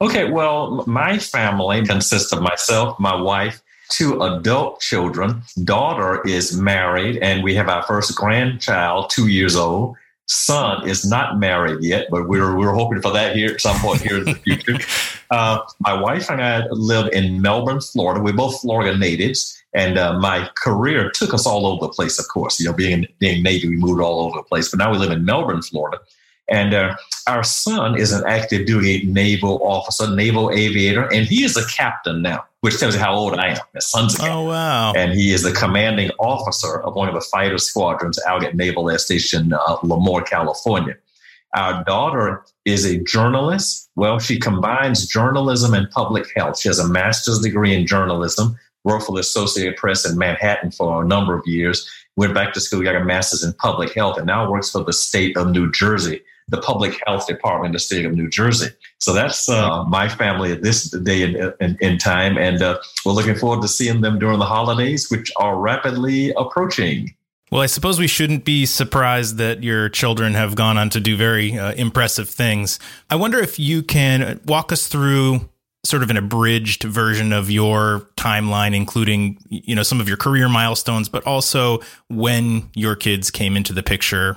Okay, 0.00 0.30
well, 0.30 0.84
my 0.86 1.18
family 1.18 1.84
consists 1.84 2.30
of 2.30 2.40
myself, 2.40 3.00
my 3.00 3.20
wife, 3.20 3.60
two 3.88 4.22
adult 4.22 4.78
children. 4.78 5.42
Daughter 5.64 6.22
is 6.24 6.56
married, 6.56 7.16
and 7.16 7.42
we 7.42 7.56
have 7.56 7.68
our 7.68 7.82
first 7.82 8.14
grandchild, 8.14 9.10
two 9.10 9.26
years 9.26 9.56
old 9.56 9.96
son 10.26 10.88
is 10.88 11.04
not 11.04 11.38
married 11.38 11.82
yet, 11.82 12.08
but 12.10 12.28
we're 12.28 12.56
we're 12.56 12.74
hoping 12.74 13.00
for 13.00 13.12
that 13.12 13.34
here 13.34 13.52
at 13.54 13.60
some 13.60 13.78
point 13.78 14.00
here 14.00 14.18
in 14.18 14.24
the 14.24 14.34
future. 14.34 14.78
Uh, 15.28 15.58
my 15.80 15.92
wife 15.92 16.30
and 16.30 16.40
I 16.40 16.66
live 16.70 17.12
in 17.12 17.42
Melbourne, 17.42 17.80
Florida. 17.80 18.20
We're 18.20 18.32
both 18.32 18.60
Florida 18.60 18.96
natives, 18.96 19.60
and 19.74 19.98
uh, 19.98 20.16
my 20.20 20.48
career 20.56 21.10
took 21.10 21.34
us 21.34 21.46
all 21.48 21.66
over 21.66 21.86
the 21.86 21.92
place. 21.92 22.20
Of 22.20 22.28
course, 22.28 22.60
you 22.60 22.66
know, 22.66 22.72
being 22.72 23.08
being 23.18 23.42
Navy, 23.42 23.68
we 23.68 23.76
moved 23.76 24.00
all 24.00 24.20
over 24.20 24.38
the 24.38 24.44
place. 24.44 24.68
But 24.70 24.78
now 24.78 24.92
we 24.92 24.98
live 24.98 25.10
in 25.10 25.24
Melbourne, 25.24 25.62
Florida, 25.62 25.98
and 26.48 26.74
uh, 26.74 26.94
our 27.26 27.42
son 27.42 27.98
is 27.98 28.12
an 28.12 28.24
active 28.26 28.66
duty 28.66 29.04
naval 29.06 29.60
officer, 29.62 30.14
naval 30.14 30.50
aviator, 30.52 31.12
and 31.12 31.26
he 31.26 31.44
is 31.44 31.56
a 31.56 31.66
captain 31.66 32.22
now, 32.22 32.44
which 32.60 32.78
tells 32.78 32.94
you 32.94 33.00
how 33.00 33.14
old 33.14 33.34
I 33.34 33.48
am. 33.48 33.58
My 33.74 33.80
son's 33.80 34.14
a 34.14 34.18
captain. 34.18 34.36
Oh, 34.36 34.44
wow. 34.44 34.92
And 34.94 35.12
he 35.12 35.32
is 35.32 35.42
the 35.42 35.52
commanding 35.52 36.10
officer 36.20 36.80
of 36.82 36.94
one 36.94 37.08
of 37.08 37.14
the 37.14 37.20
fighter 37.20 37.58
squadrons 37.58 38.18
out 38.26 38.44
at 38.44 38.54
Naval 38.54 38.88
Air 38.88 38.98
Station 38.98 39.52
uh, 39.52 39.76
Lemoore, 39.78 40.24
California. 40.24 40.96
Our 41.56 41.82
daughter 41.84 42.44
is 42.64 42.84
a 42.84 42.98
journalist. 42.98 43.88
Well, 43.96 44.18
she 44.18 44.38
combines 44.38 45.06
journalism 45.06 45.74
and 45.74 45.90
public 45.90 46.26
health. 46.36 46.58
She 46.58 46.68
has 46.68 46.78
a 46.78 46.88
master's 46.88 47.40
degree 47.40 47.74
in 47.74 47.86
journalism, 47.86 48.56
worked 48.84 49.06
for 49.06 49.12
the 49.12 49.20
Associated 49.20 49.76
Press 49.76 50.08
in 50.08 50.18
Manhattan 50.18 50.70
for 50.70 51.02
a 51.02 51.06
number 51.06 51.36
of 51.36 51.46
years, 51.46 51.90
went 52.14 52.34
back 52.34 52.52
to 52.52 52.60
school, 52.60 52.82
got 52.82 52.94
a 52.94 53.04
master's 53.04 53.42
in 53.42 53.52
public 53.54 53.94
health, 53.94 54.16
and 54.16 54.26
now 54.26 54.48
works 54.48 54.70
for 54.70 54.84
the 54.84 54.92
state 54.92 55.36
of 55.36 55.50
New 55.50 55.72
Jersey 55.72 56.22
the 56.48 56.58
public 56.58 57.00
health 57.06 57.26
department 57.26 57.66
in 57.66 57.72
the 57.72 57.78
state 57.78 58.04
of 58.04 58.12
New 58.12 58.28
Jersey. 58.28 58.68
So 58.98 59.12
that's 59.12 59.48
uh, 59.48 59.84
my 59.84 60.08
family 60.08 60.52
at 60.52 60.62
this 60.62 60.90
day 60.90 61.22
in, 61.22 61.52
in, 61.60 61.76
in 61.80 61.98
time. 61.98 62.38
And 62.38 62.62
uh, 62.62 62.78
we're 63.04 63.12
looking 63.12 63.34
forward 63.34 63.62
to 63.62 63.68
seeing 63.68 64.00
them 64.00 64.18
during 64.18 64.38
the 64.38 64.44
holidays, 64.44 65.10
which 65.10 65.32
are 65.38 65.56
rapidly 65.56 66.32
approaching. 66.36 67.14
Well, 67.50 67.62
I 67.62 67.66
suppose 67.66 67.98
we 67.98 68.08
shouldn't 68.08 68.44
be 68.44 68.66
surprised 68.66 69.38
that 69.38 69.62
your 69.62 69.88
children 69.88 70.34
have 70.34 70.56
gone 70.56 70.78
on 70.78 70.90
to 70.90 71.00
do 71.00 71.16
very 71.16 71.56
uh, 71.56 71.72
impressive 71.74 72.28
things. 72.28 72.78
I 73.08 73.16
wonder 73.16 73.38
if 73.38 73.58
you 73.58 73.82
can 73.82 74.40
walk 74.46 74.72
us 74.72 74.88
through 74.88 75.48
sort 75.84 76.02
of 76.02 76.10
an 76.10 76.16
abridged 76.16 76.82
version 76.82 77.32
of 77.32 77.48
your 77.48 78.00
timeline 78.16 78.74
including 78.74 79.38
you 79.48 79.74
know 79.74 79.84
some 79.84 80.00
of 80.00 80.08
your 80.08 80.16
career 80.16 80.48
milestones 80.48 81.08
but 81.08 81.24
also 81.24 81.78
when 82.08 82.68
your 82.74 82.96
kids 82.96 83.30
came 83.30 83.56
into 83.56 83.72
the 83.72 83.84
picture 83.84 84.36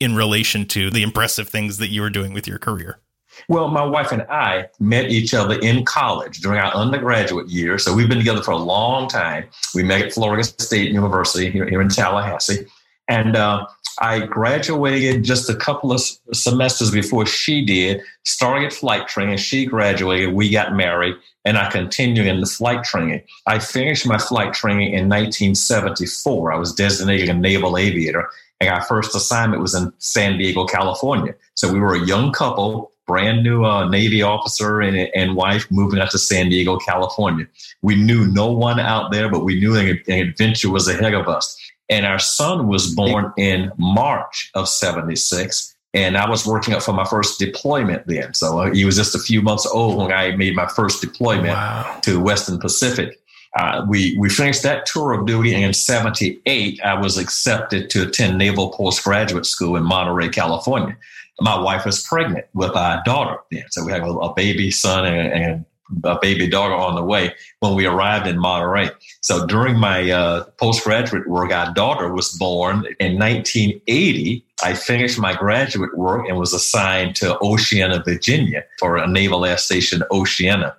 in 0.00 0.14
relation 0.14 0.66
to 0.66 0.90
the 0.90 1.02
impressive 1.02 1.48
things 1.48 1.78
that 1.78 1.88
you 1.88 2.00
were 2.00 2.10
doing 2.10 2.32
with 2.32 2.46
your 2.46 2.58
career? 2.58 3.00
Well, 3.48 3.68
my 3.68 3.84
wife 3.84 4.10
and 4.10 4.22
I 4.22 4.68
met 4.80 5.10
each 5.10 5.32
other 5.32 5.58
in 5.60 5.84
college 5.84 6.40
during 6.40 6.58
our 6.58 6.74
undergraduate 6.74 7.48
years. 7.48 7.84
So 7.84 7.94
we've 7.94 8.08
been 8.08 8.18
together 8.18 8.42
for 8.42 8.50
a 8.50 8.56
long 8.56 9.08
time. 9.08 9.44
We 9.74 9.82
met 9.82 10.02
at 10.02 10.12
Florida 10.12 10.42
State 10.42 10.90
University 10.90 11.50
here, 11.50 11.68
here 11.68 11.80
in 11.80 11.88
Tallahassee. 11.88 12.66
And 13.06 13.36
uh, 13.36 13.66
I 14.00 14.20
graduated 14.20 15.24
just 15.24 15.48
a 15.48 15.56
couple 15.56 15.92
of 15.92 16.02
semesters 16.32 16.90
before 16.90 17.26
she 17.26 17.64
did, 17.64 18.02
starting 18.24 18.64
at 18.64 18.72
flight 18.72 19.08
training. 19.08 19.38
She 19.38 19.66
graduated, 19.66 20.34
we 20.34 20.50
got 20.50 20.74
married, 20.74 21.14
and 21.44 21.56
I 21.56 21.70
continued 21.70 22.26
in 22.26 22.40
the 22.40 22.46
flight 22.46 22.84
training. 22.84 23.22
I 23.46 23.58
finished 23.58 24.06
my 24.06 24.18
flight 24.18 24.52
training 24.52 24.88
in 24.88 25.08
1974. 25.08 26.52
I 26.52 26.58
was 26.58 26.74
designated 26.74 27.28
a 27.30 27.34
naval 27.34 27.78
aviator. 27.78 28.28
And 28.60 28.70
our 28.70 28.82
first 28.82 29.14
assignment 29.14 29.62
was 29.62 29.74
in 29.74 29.92
San 29.98 30.38
Diego, 30.38 30.66
California. 30.66 31.34
So 31.54 31.72
we 31.72 31.78
were 31.78 31.94
a 31.94 32.06
young 32.06 32.32
couple, 32.32 32.90
brand 33.06 33.42
new 33.42 33.64
uh, 33.64 33.88
Navy 33.88 34.22
officer 34.22 34.80
and, 34.80 34.96
and 35.14 35.36
wife 35.36 35.66
moving 35.70 36.00
out 36.00 36.10
to 36.10 36.18
San 36.18 36.48
Diego, 36.48 36.76
California. 36.76 37.46
We 37.82 37.94
knew 37.94 38.26
no 38.26 38.50
one 38.50 38.80
out 38.80 39.12
there, 39.12 39.30
but 39.30 39.44
we 39.44 39.58
knew 39.58 39.76
an, 39.76 40.00
an 40.08 40.28
adventure 40.28 40.70
was 40.70 40.88
ahead 40.88 41.14
of 41.14 41.28
us. 41.28 41.56
And 41.88 42.04
our 42.04 42.18
son 42.18 42.68
was 42.68 42.94
born 42.94 43.32
in 43.38 43.72
March 43.78 44.50
of 44.54 44.68
76. 44.68 45.74
And 45.94 46.18
I 46.18 46.28
was 46.28 46.46
working 46.46 46.74
up 46.74 46.82
for 46.82 46.92
my 46.92 47.04
first 47.04 47.38
deployment 47.38 48.06
then. 48.06 48.34
So 48.34 48.60
uh, 48.60 48.72
he 48.72 48.84
was 48.84 48.96
just 48.96 49.14
a 49.14 49.18
few 49.18 49.40
months 49.40 49.66
old 49.66 49.96
when 49.96 50.12
I 50.12 50.36
made 50.36 50.54
my 50.54 50.66
first 50.66 51.00
deployment 51.00 51.48
wow. 51.54 51.98
to 52.02 52.12
the 52.12 52.20
Western 52.20 52.58
Pacific. 52.58 53.18
Uh, 53.56 53.84
we 53.88 54.16
we 54.18 54.28
finished 54.28 54.62
that 54.62 54.86
tour 54.86 55.12
of 55.12 55.26
duty, 55.26 55.54
and 55.54 55.64
in 55.64 55.72
'78, 55.72 56.80
I 56.82 56.94
was 56.94 57.16
accepted 57.16 57.90
to 57.90 58.06
attend 58.06 58.38
Naval 58.38 58.70
Postgraduate 58.72 59.46
School 59.46 59.76
in 59.76 59.84
Monterey, 59.84 60.28
California. 60.28 60.96
My 61.40 61.58
wife 61.58 61.86
was 61.86 62.04
pregnant 62.04 62.46
with 62.54 62.76
our 62.76 63.02
daughter 63.04 63.38
then, 63.50 63.64
so 63.70 63.84
we 63.84 63.92
had 63.92 64.02
a, 64.02 64.10
a 64.10 64.34
baby 64.34 64.70
son 64.70 65.06
and, 65.06 65.32
and, 65.32 65.64
a 66.04 66.18
baby 66.20 66.46
daughter 66.46 66.74
on 66.74 66.94
the 66.94 67.02
way 67.02 67.34
when 67.60 67.74
we 67.74 67.86
arrived 67.86 68.26
in 68.26 68.38
Monterey. 68.38 68.90
So 69.22 69.46
during 69.46 69.78
my 69.78 70.10
uh, 70.10 70.44
postgraduate 70.58 71.26
work, 71.26 71.50
our 71.50 71.72
daughter 71.72 72.12
was 72.12 72.36
born 72.36 72.84
in 73.00 73.18
1980. 73.18 74.44
I 74.62 74.74
finished 74.74 75.18
my 75.18 75.34
graduate 75.34 75.96
work 75.96 76.28
and 76.28 76.36
was 76.36 76.52
assigned 76.52 77.16
to 77.16 77.38
Oceana, 77.40 78.02
Virginia, 78.04 78.64
for 78.78 78.98
a 78.98 79.08
Naval 79.08 79.46
Air 79.46 79.56
Station, 79.56 80.02
Oceana. 80.10 80.76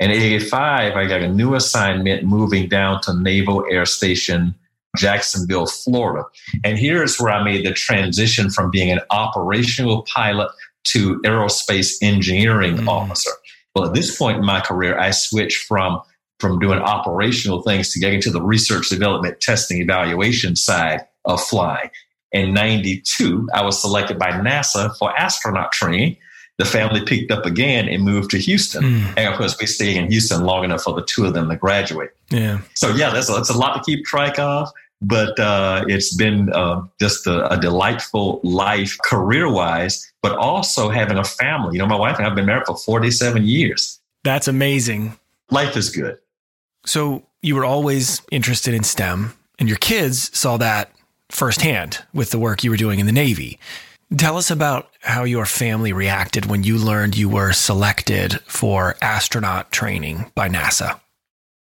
In 0.00 0.10
85, 0.10 0.96
I 0.96 1.06
got 1.06 1.22
a 1.22 1.28
new 1.28 1.54
assignment 1.54 2.24
moving 2.24 2.68
down 2.68 3.00
to 3.02 3.14
Naval 3.18 3.64
Air 3.70 3.86
Station, 3.86 4.54
Jacksonville, 4.96 5.66
Florida. 5.66 6.24
And 6.64 6.78
here's 6.78 7.18
where 7.18 7.32
I 7.32 7.42
made 7.42 7.64
the 7.64 7.72
transition 7.72 8.50
from 8.50 8.70
being 8.70 8.90
an 8.90 9.00
operational 9.10 10.02
pilot 10.12 10.50
to 10.84 11.20
aerospace 11.20 11.96
engineering 12.02 12.76
mm. 12.76 12.88
officer. 12.88 13.30
Well, 13.74 13.86
at 13.86 13.94
this 13.94 14.16
point 14.16 14.38
in 14.38 14.44
my 14.44 14.60
career, 14.60 14.98
I 14.98 15.10
switched 15.10 15.66
from 15.66 16.00
from 16.38 16.58
doing 16.58 16.78
operational 16.78 17.62
things 17.62 17.90
to 17.90 17.98
getting 17.98 18.20
to 18.20 18.30
the 18.30 18.42
research, 18.42 18.90
development, 18.90 19.40
testing, 19.40 19.80
evaluation 19.80 20.54
side 20.54 21.00
of 21.24 21.42
flying. 21.42 21.88
In 22.32 22.52
92, 22.52 23.48
I 23.54 23.64
was 23.64 23.80
selected 23.80 24.18
by 24.18 24.32
NASA 24.32 24.94
for 24.98 25.18
astronaut 25.18 25.72
training 25.72 26.18
the 26.58 26.64
family 26.64 27.04
picked 27.04 27.30
up 27.30 27.44
again 27.44 27.88
and 27.88 28.02
moved 28.02 28.30
to 28.30 28.38
Houston. 28.38 28.82
Mm. 28.82 29.14
And 29.16 29.28
of 29.28 29.38
course, 29.38 29.56
we 29.60 29.66
stayed 29.66 29.96
in 29.96 30.10
Houston 30.10 30.44
long 30.44 30.64
enough 30.64 30.82
for 30.82 30.94
the 30.94 31.02
two 31.02 31.26
of 31.26 31.34
them 31.34 31.48
to 31.50 31.56
graduate. 31.56 32.10
Yeah. 32.30 32.60
So 32.74 32.94
yeah, 32.94 33.10
that's 33.10 33.28
a, 33.28 33.32
that's 33.32 33.50
a 33.50 33.58
lot 33.58 33.74
to 33.74 33.82
keep 33.84 34.04
track 34.04 34.38
of. 34.38 34.70
But 35.02 35.38
uh, 35.38 35.84
it's 35.88 36.16
been 36.16 36.50
uh, 36.54 36.82
just 36.98 37.26
a, 37.26 37.52
a, 37.52 37.60
delightful 37.60 38.40
life 38.42 38.96
career 39.04 39.52
wise, 39.52 40.10
but 40.22 40.38
also 40.38 40.88
having 40.88 41.18
a 41.18 41.24
family. 41.24 41.74
You 41.74 41.80
know, 41.80 41.86
my 41.86 41.96
wife 41.96 42.16
and 42.16 42.24
I 42.24 42.28
have 42.30 42.34
been 42.34 42.46
married 42.46 42.64
for 42.66 42.78
47 42.78 43.44
years. 43.44 44.00
That's 44.24 44.48
amazing. 44.48 45.18
Life 45.50 45.76
is 45.76 45.90
good. 45.90 46.18
So 46.86 47.26
you 47.42 47.56
were 47.56 47.64
always 47.64 48.22
interested 48.32 48.72
in 48.72 48.84
STEM, 48.84 49.34
and 49.58 49.68
your 49.68 49.76
kids 49.78 50.36
saw 50.36 50.56
that 50.56 50.90
firsthand 51.28 52.02
with 52.14 52.30
the 52.30 52.38
work 52.38 52.64
you 52.64 52.70
were 52.70 52.76
doing 52.78 52.98
in 52.98 53.04
the 53.04 53.12
Navy. 53.12 53.58
Tell 54.14 54.36
us 54.36 54.52
about 54.52 54.90
how 55.00 55.24
your 55.24 55.46
family 55.46 55.92
reacted 55.92 56.46
when 56.46 56.62
you 56.62 56.78
learned 56.78 57.16
you 57.16 57.28
were 57.28 57.52
selected 57.52 58.40
for 58.46 58.94
astronaut 59.02 59.72
training 59.72 60.30
by 60.36 60.48
NASA. 60.48 61.00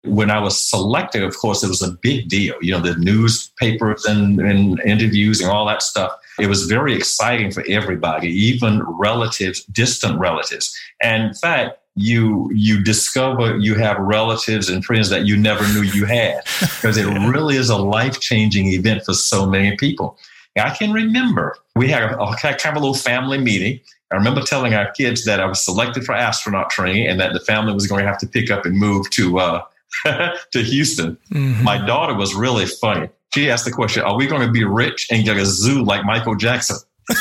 When 0.04 0.32
I 0.32 0.40
was 0.40 0.60
selected, 0.60 1.22
of 1.24 1.38
course, 1.38 1.64
it 1.64 1.70
was 1.70 1.84
a 1.84 1.92
big 1.92 2.30
deal. 2.30 2.56
You 2.60 2.74
know, 2.74 2.82
the 2.82 2.96
newspapers 2.98 4.06
and, 4.06 4.40
and 4.42 4.80
interviews 4.82 5.42
and 5.42 5.52
all 5.52 5.68
that 5.68 5.84
stuff. 5.84 6.12
It 6.40 6.48
was 6.48 6.66
very 6.66 6.96
exciting 6.96 7.52
for 7.52 7.64
everybody, 7.70 8.30
even 8.30 8.82
relatives, 8.84 9.64
distant 9.66 10.20
relatives. 10.20 10.76
And 11.02 11.24
in 11.24 11.34
fact, 11.36 11.78
you 11.96 12.50
you 12.52 12.84
discover 12.84 13.56
you 13.58 13.76
have 13.76 14.00
relatives 14.00 14.68
and 14.68 14.84
friends 14.84 15.10
that 15.10 15.28
you 15.28 15.38
never 15.38 15.64
knew 15.74 15.84
you 15.84 16.06
had 16.06 16.42
because 16.60 16.98
it 16.98 17.06
really 17.30 17.56
is 17.56 17.70
a 17.70 17.78
life-changing 17.78 18.70
event 18.70 19.06
for 19.06 19.14
so 19.14 19.46
many 19.46 19.78
people 19.78 20.18
I 20.58 20.70
can 20.70 20.92
remember 20.92 21.56
we 21.76 21.90
had 21.90 22.04
a, 22.04 22.36
kind 22.38 22.56
of 22.66 22.76
a 22.76 22.80
little 22.80 22.94
family 22.94 23.38
meeting. 23.38 23.80
I 24.12 24.16
remember 24.16 24.42
telling 24.42 24.76
our 24.76 24.92
kids 24.92 25.26
that 25.26 25.40
I 25.40 25.46
was 25.46 25.64
selected 25.64 26.06
for 26.06 26.14
astronaut 26.14 26.70
training 26.70 27.08
and 27.08 27.20
that 27.20 27.34
the 27.34 27.40
family 27.40 27.74
was 27.74 27.88
going 27.88 28.04
to 28.04 28.08
have 28.08 28.20
to 28.20 28.28
pick 28.28 28.52
up 28.52 28.66
and 28.66 28.78
move 28.78 29.10
to 29.12 29.40
uh, 29.40 29.64
to 30.06 30.64
Houston. 30.64 31.18
Mm-hmm. 31.32 31.64
My 31.64 31.84
daughter 31.84 32.14
was 32.14 32.36
really 32.36 32.68
funny. 32.68 33.10
She 33.34 33.50
asked 33.50 33.66
the 33.66 33.72
question, 33.72 34.04
"Are 34.04 34.16
we 34.16 34.28
going 34.28 34.46
to 34.46 34.52
be 34.52 34.64
rich 34.64 35.08
and 35.10 35.26
get 35.26 35.38
a 35.38 35.46
zoo 35.46 35.84
like 35.84 36.06
Michael 36.06 36.36
Jackson?" 36.36 36.78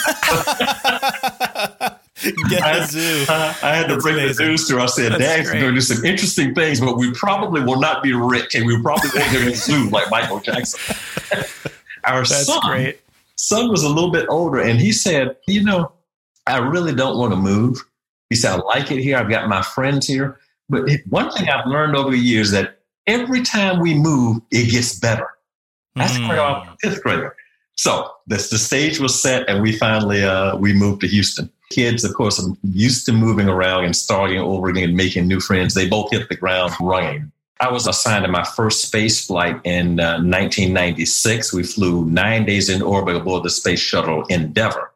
Get 2.48 2.62
a 2.62 2.86
zoo. 2.86 3.24
I, 3.28 3.56
I 3.64 3.74
had 3.74 3.88
to 3.88 3.96
bring 3.96 4.14
amazing. 4.14 4.44
the 4.44 4.50
news 4.50 4.68
to 4.68 4.74
her. 4.74 4.80
I 4.80 4.86
said, 4.86 5.18
Dad, 5.18 5.44
we're 5.44 5.52
going 5.54 5.64
to 5.64 5.72
do 5.72 5.80
some 5.80 6.04
interesting 6.04 6.54
things, 6.54 6.78
but 6.78 6.96
we 6.96 7.12
probably 7.14 7.62
will 7.62 7.80
not 7.80 8.00
be 8.00 8.12
rich 8.12 8.54
and 8.54 8.64
we 8.64 8.80
probably 8.80 9.10
won't 9.12 9.32
get 9.32 9.48
a 9.48 9.56
zoo 9.56 9.90
like 9.90 10.08
Michael 10.08 10.38
Jackson. 10.38 10.78
Our 12.04 12.20
That's 12.20 12.46
son 12.46 12.60
great 12.64 13.01
son 13.42 13.68
was 13.68 13.82
a 13.82 13.88
little 13.88 14.12
bit 14.12 14.26
older 14.28 14.60
and 14.60 14.80
he 14.80 14.92
said, 14.92 15.36
you 15.48 15.64
know, 15.64 15.92
I 16.46 16.58
really 16.58 16.94
don't 16.94 17.18
want 17.18 17.32
to 17.32 17.36
move. 17.36 17.84
He 18.30 18.36
said, 18.36 18.52
I 18.52 18.62
like 18.62 18.90
it 18.92 19.00
here. 19.00 19.16
I've 19.16 19.28
got 19.28 19.48
my 19.48 19.62
friends 19.62 20.06
here. 20.06 20.38
But 20.68 20.88
one 21.08 21.30
thing 21.32 21.48
I've 21.48 21.66
learned 21.66 21.96
over 21.96 22.12
the 22.12 22.18
years 22.18 22.52
that 22.52 22.78
every 23.06 23.42
time 23.42 23.80
we 23.80 23.94
move, 23.94 24.40
it 24.52 24.70
gets 24.70 24.98
better. 24.98 25.26
That's 25.96 26.16
mm. 26.16 26.28
our 26.28 26.74
fifth 26.80 27.02
grader. 27.02 27.34
So 27.76 28.10
this, 28.26 28.48
the 28.48 28.58
stage 28.58 29.00
was 29.00 29.20
set, 29.20 29.48
and 29.48 29.60
we 29.60 29.76
finally 29.76 30.22
uh, 30.22 30.56
we 30.56 30.72
moved 30.72 31.00
to 31.00 31.08
Houston. 31.08 31.50
Kids, 31.70 32.04
of 32.04 32.14
course, 32.14 32.42
are 32.42 32.48
used 32.62 33.06
to 33.06 33.12
moving 33.12 33.48
around 33.48 33.84
and 33.84 33.96
starting 33.96 34.38
over 34.38 34.68
again 34.68 34.84
and 34.84 34.96
making 34.96 35.26
new 35.26 35.40
friends. 35.40 35.74
They 35.74 35.88
both 35.88 36.10
hit 36.10 36.28
the 36.28 36.36
ground 36.36 36.72
running. 36.80 37.32
I 37.60 37.70
was 37.70 37.86
assigned 37.86 38.24
to 38.24 38.30
my 38.30 38.44
first 38.44 38.82
space 38.82 39.26
flight 39.26 39.60
in 39.64 40.00
uh, 40.00 40.18
1996. 40.18 41.52
We 41.52 41.62
flew 41.62 42.04
nine 42.06 42.44
days 42.44 42.68
in 42.68 42.82
orbit 42.82 43.16
aboard 43.16 43.44
the 43.44 43.50
space 43.50 43.80
shuttle 43.80 44.24
Endeavour. 44.26 44.90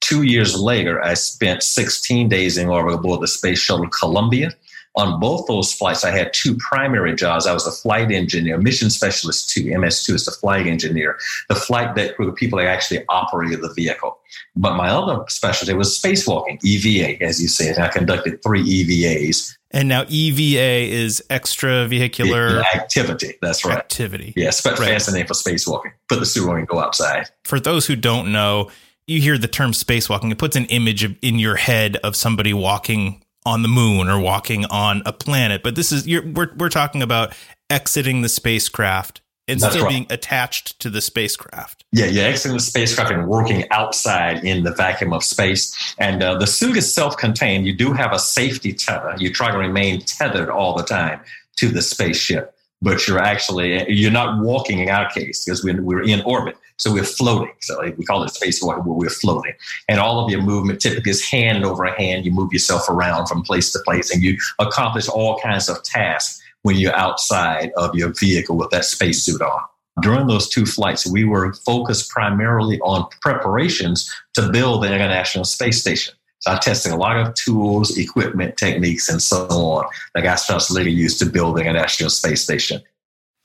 Two 0.00 0.22
years 0.22 0.58
later, 0.58 1.02
I 1.02 1.14
spent 1.14 1.62
16 1.62 2.28
days 2.28 2.58
in 2.58 2.68
orbit 2.68 2.94
aboard 2.94 3.22
the 3.22 3.28
space 3.28 3.60
shuttle 3.60 3.88
Columbia. 3.88 4.50
On 4.94 5.18
both 5.20 5.46
those 5.46 5.72
flights, 5.72 6.04
I 6.04 6.10
had 6.10 6.34
two 6.34 6.54
primary 6.56 7.14
jobs. 7.14 7.46
I 7.46 7.54
was 7.54 7.66
a 7.66 7.72
flight 7.72 8.12
engineer, 8.12 8.58
mission 8.58 8.90
specialist 8.90 9.48
two. 9.48 9.64
MS2 9.64 10.14
is 10.14 10.24
the 10.26 10.32
flight 10.32 10.66
engineer, 10.66 11.18
the 11.48 11.54
flight 11.54 11.94
that 11.94 12.18
were 12.18 12.26
the 12.26 12.32
people 12.32 12.58
that 12.58 12.66
actually 12.66 13.02
operated 13.08 13.62
the 13.62 13.72
vehicle. 13.72 14.18
But 14.54 14.76
my 14.76 14.88
other 14.90 15.24
specialty 15.28 15.72
was 15.72 15.98
spacewalking, 15.98 16.62
EVA, 16.62 17.22
as 17.24 17.40
you 17.40 17.48
say. 17.48 17.70
And 17.70 17.78
I 17.78 17.88
conducted 17.88 18.42
three 18.42 18.62
EVAs. 18.62 19.56
And 19.72 19.88
now 19.88 20.04
EVA 20.06 20.92
is 20.92 21.22
extravehicular 21.30 22.62
activity. 22.74 23.38
That's 23.40 23.64
right. 23.64 23.78
Activity. 23.78 24.34
Yes, 24.36 24.60
but 24.60 24.78
right. 24.78 24.90
fancy 24.90 25.12
name 25.12 25.26
for 25.26 25.32
spacewalking. 25.32 25.92
Put 26.08 26.20
the 26.20 26.26
suit 26.26 26.48
on 26.48 26.58
and 26.58 26.68
go 26.68 26.78
outside. 26.78 27.30
For 27.44 27.58
those 27.58 27.86
who 27.86 27.96
don't 27.96 28.32
know, 28.32 28.70
you 29.06 29.20
hear 29.20 29.38
the 29.38 29.48
term 29.48 29.72
spacewalking, 29.72 30.30
it 30.30 30.38
puts 30.38 30.56
an 30.56 30.66
image 30.66 31.04
of, 31.04 31.16
in 31.22 31.38
your 31.38 31.56
head 31.56 31.96
of 31.96 32.16
somebody 32.16 32.52
walking 32.52 33.22
on 33.44 33.62
the 33.62 33.68
moon 33.68 34.08
or 34.08 34.20
walking 34.20 34.66
on 34.66 35.02
a 35.06 35.12
planet. 35.12 35.62
But 35.62 35.74
this 35.74 35.90
is 35.90 36.06
we're 36.06 36.52
we're 36.56 36.68
talking 36.68 37.02
about 37.02 37.34
exiting 37.70 38.20
the 38.20 38.28
spacecraft 38.28 39.21
and 39.48 39.60
That's 39.60 39.74
still 39.74 39.86
right. 39.86 39.90
being 39.90 40.06
attached 40.10 40.78
to 40.80 40.90
the 40.90 41.00
spacecraft. 41.00 41.84
Yeah, 41.92 42.06
you're 42.06 42.24
exiting 42.24 42.56
the 42.56 42.62
spacecraft 42.62 43.10
and 43.10 43.28
working 43.28 43.64
outside 43.70 44.44
in 44.44 44.62
the 44.62 44.72
vacuum 44.72 45.12
of 45.12 45.24
space. 45.24 45.94
And 45.98 46.22
uh, 46.22 46.38
the 46.38 46.46
suit 46.46 46.76
is 46.76 46.92
self-contained. 46.92 47.66
You 47.66 47.76
do 47.76 47.92
have 47.92 48.12
a 48.12 48.18
safety 48.18 48.72
tether. 48.72 49.14
You 49.18 49.32
try 49.32 49.50
to 49.50 49.58
remain 49.58 50.00
tethered 50.02 50.48
all 50.48 50.76
the 50.76 50.84
time 50.84 51.20
to 51.56 51.68
the 51.68 51.82
spaceship 51.82 52.54
but 52.82 53.06
you're 53.06 53.20
actually 53.20 53.90
you're 53.90 54.10
not 54.10 54.42
walking 54.42 54.80
in 54.80 54.88
our 54.88 55.08
case 55.10 55.44
because 55.44 55.64
we're, 55.64 55.80
we're 55.80 56.02
in 56.02 56.20
orbit 56.22 56.56
so 56.76 56.92
we're 56.92 57.04
floating 57.04 57.54
so 57.60 57.80
we 57.96 58.04
call 58.04 58.22
it 58.24 58.30
spacewalk 58.30 58.84
where 58.84 58.96
we're 58.96 59.08
floating 59.08 59.54
and 59.88 60.00
all 60.00 60.22
of 60.22 60.30
your 60.30 60.42
movement 60.42 60.80
typically 60.80 61.10
is 61.10 61.24
hand 61.24 61.64
over 61.64 61.86
hand 61.86 62.26
you 62.26 62.32
move 62.32 62.52
yourself 62.52 62.88
around 62.88 63.26
from 63.26 63.42
place 63.42 63.72
to 63.72 63.78
place 63.84 64.12
and 64.12 64.22
you 64.22 64.36
accomplish 64.58 65.08
all 65.08 65.38
kinds 65.38 65.68
of 65.68 65.82
tasks 65.84 66.41
when 66.62 66.76
you're 66.76 66.94
outside 66.94 67.72
of 67.76 67.94
your 67.94 68.12
vehicle 68.18 68.56
with 68.56 68.70
that 68.70 68.84
spacesuit 68.84 69.42
on. 69.42 69.62
During 70.00 70.26
those 70.26 70.48
two 70.48 70.64
flights 70.64 71.06
we 71.06 71.24
were 71.24 71.52
focused 71.52 72.10
primarily 72.10 72.80
on 72.80 73.06
preparations 73.20 74.10
to 74.34 74.50
build 74.50 74.82
the 74.82 74.86
international 74.86 75.44
space 75.44 75.80
station. 75.80 76.14
So 76.42 76.50
I'm 76.50 76.58
testing 76.58 76.92
a 76.92 76.96
lot 76.96 77.16
of 77.16 77.34
tools, 77.34 77.96
equipment, 77.96 78.56
techniques, 78.56 79.08
and 79.08 79.22
so 79.22 79.46
on 79.46 79.84
that 80.14 80.24
astronauts 80.24 80.72
later 80.72 80.90
used 80.90 81.20
to 81.20 81.26
build 81.26 81.56
the 81.56 81.60
International 81.60 82.10
Space 82.10 82.42
Station. 82.42 82.82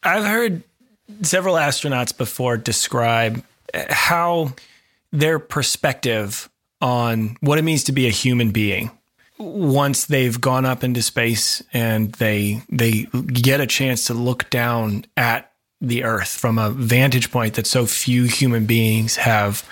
I've 0.01 0.24
heard 0.24 0.63
several 1.21 1.55
astronauts 1.55 2.17
before 2.17 2.57
describe 2.57 3.43
how 3.74 4.53
their 5.12 5.38
perspective 5.38 6.50
on 6.81 7.38
what 7.41 7.59
it 7.59 7.63
means 7.63 7.83
to 7.86 7.91
be 7.91 8.07
a 8.07 8.12
human 8.12 8.50
being 8.50 8.89
once 9.38 10.06
they've 10.06 10.39
gone 10.39 10.65
up 10.65 10.84
into 10.84 11.01
space 11.01 11.63
and 11.74 12.12
they 12.13 12.62
they 12.70 13.03
get 13.25 13.62
a 13.62 13.67
chance 13.67 14.06
to 14.06 14.13
look 14.13 14.50
down 14.50 15.06
at 15.15 15.51
the 15.79 16.03
earth 16.03 16.29
from 16.29 16.58
a 16.58 16.72
vantage 16.72 17.32
point 17.32 17.53
that 17.53 17.67
so 17.67 17.86
few 17.86 18.24
human 18.24 18.65
beings 18.65 19.15
have 19.17 19.67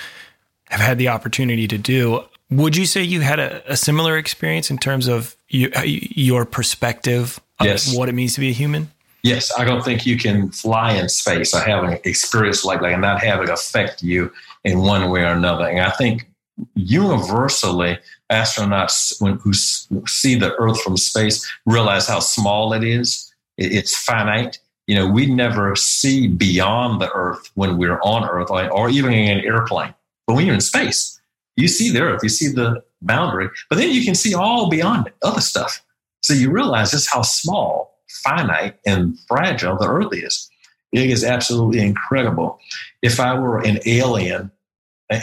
have 0.69 0.81
had 0.81 0.97
the 0.97 1.07
opportunity 1.07 1.67
to 1.67 1.77
do 1.77 2.23
would 2.49 2.77
you 2.77 2.85
say 2.85 3.01
you 3.01 3.21
had 3.21 3.39
a, 3.39 3.71
a 3.71 3.77
similar 3.77 4.17
experience 4.17 4.69
in 4.69 4.77
terms 4.77 5.07
of 5.07 5.35
you, 5.49 5.71
uh, 5.75 5.81
your 5.83 6.45
perspective 6.45 7.39
of 7.59 7.65
yes. 7.65 7.95
what 7.95 8.09
it 8.09 8.13
means 8.13 8.35
to 8.35 8.39
be 8.39 8.49
a 8.49 8.53
human? 8.53 8.91
Yes, 9.23 9.51
I 9.57 9.65
don't 9.65 9.83
think 9.83 10.05
you 10.05 10.17
can 10.17 10.51
fly 10.51 10.91
in 10.91 11.09
space 11.09 11.55
or 11.55 11.59
have 11.61 11.83
an 11.83 11.97
experience 12.03 12.63
like 12.63 12.81
that 12.81 12.91
and 12.91 13.01
not 13.01 13.23
have 13.23 13.41
it 13.41 13.49
affect 13.49 14.03
you 14.03 14.31
in 14.63 14.79
one 14.79 15.09
way 15.09 15.21
or 15.21 15.33
another. 15.33 15.67
And 15.67 15.79
I 15.79 15.89
think 15.89 16.29
universally, 16.75 17.97
astronauts 18.31 19.21
when, 19.21 19.37
who 19.39 19.53
see 19.53 20.35
the 20.35 20.55
Earth 20.55 20.81
from 20.81 20.97
space 20.97 21.49
realize 21.65 22.07
how 22.07 22.19
small 22.19 22.73
it 22.73 22.83
is. 22.83 23.33
It's 23.57 23.95
finite. 23.95 24.59
You 24.87 24.95
know, 24.95 25.07
we 25.07 25.25
never 25.25 25.75
see 25.75 26.27
beyond 26.27 27.01
the 27.01 27.11
Earth 27.11 27.51
when 27.55 27.77
we're 27.77 27.99
on 28.01 28.27
Earth 28.27 28.49
or, 28.51 28.89
even 28.89 29.13
in 29.13 29.39
an 29.39 29.45
airplane. 29.45 29.93
But 30.27 30.35
when 30.35 30.45
you're 30.45 30.55
in 30.55 30.61
space, 30.61 31.19
you 31.55 31.67
see 31.67 31.89
the 31.91 32.01
earth, 32.01 32.21
you 32.23 32.29
see 32.29 32.49
the 32.51 32.83
boundary, 33.01 33.49
but 33.69 33.77
then 33.77 33.91
you 33.91 34.03
can 34.03 34.15
see 34.15 34.33
all 34.33 34.69
beyond 34.69 35.07
it, 35.07 35.15
other 35.23 35.41
stuff. 35.41 35.83
So 36.21 36.33
you 36.33 36.51
realize 36.51 36.91
just 36.91 37.13
how 37.13 37.21
small, 37.21 37.97
finite, 38.23 38.75
and 38.85 39.17
fragile 39.27 39.77
the 39.77 39.87
earth 39.87 40.13
is. 40.13 40.49
It 40.91 41.09
is 41.09 41.23
absolutely 41.23 41.81
incredible. 41.81 42.59
If 43.01 43.19
I 43.19 43.37
were 43.37 43.59
an 43.59 43.79
alien 43.85 44.51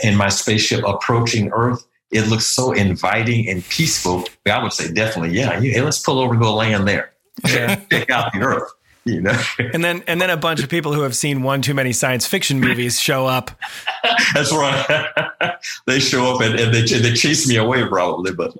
in 0.05 0.17
my 0.17 0.29
spaceship 0.29 0.85
approaching 0.87 1.51
Earth, 1.53 1.85
it 2.13 2.29
looks 2.29 2.47
so 2.47 2.73
inviting 2.73 3.49
and 3.49 3.65
peaceful. 3.69 4.25
I 4.47 4.63
would 4.63 4.73
say 4.73 4.93
definitely, 4.93 5.37
yeah. 5.37 5.61
Hey, 5.61 5.81
let's 5.81 6.01
pull 6.01 6.19
over 6.19 6.35
and 6.35 6.43
go 6.43 6.55
land 6.55 6.87
there. 6.87 7.13
Check 7.47 8.11
out 8.11 8.33
the 8.33 8.41
Earth 8.41 8.71
you 9.05 9.21
know. 9.21 9.41
and 9.59 9.83
then 9.83 10.03
and 10.07 10.21
then 10.21 10.31
a 10.31 10.37
bunch 10.37 10.63
of 10.63 10.69
people 10.69 10.93
who 10.93 11.03
have 11.03 11.17
seen 11.17 11.43
one 11.43 11.63
too 11.63 11.75
many 11.75 11.93
science 11.93 12.27
fiction 12.27 12.61
movies 12.61 13.01
show 13.01 13.27
up. 13.27 13.51
That's 14.35 14.53
right. 14.53 15.07
they 15.87 15.99
show 15.99 16.35
up 16.35 16.41
and, 16.41 16.59
and 16.59 16.73
they 16.75 16.83
they 16.83 17.13
chase 17.13 17.49
me 17.49 17.57
away 17.57 17.87
probably, 17.87 18.33
but 18.33 18.57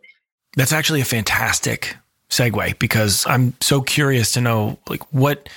that's 0.55 0.73
actually 0.73 1.01
a 1.01 1.07
fantastic 1.07 1.97
segue 2.29 2.79
because 2.79 3.27
I'm 3.27 3.55
so 3.61 3.81
curious 3.81 4.33
to 4.33 4.41
know 4.41 4.79
like 4.89 5.03
what 5.13 5.49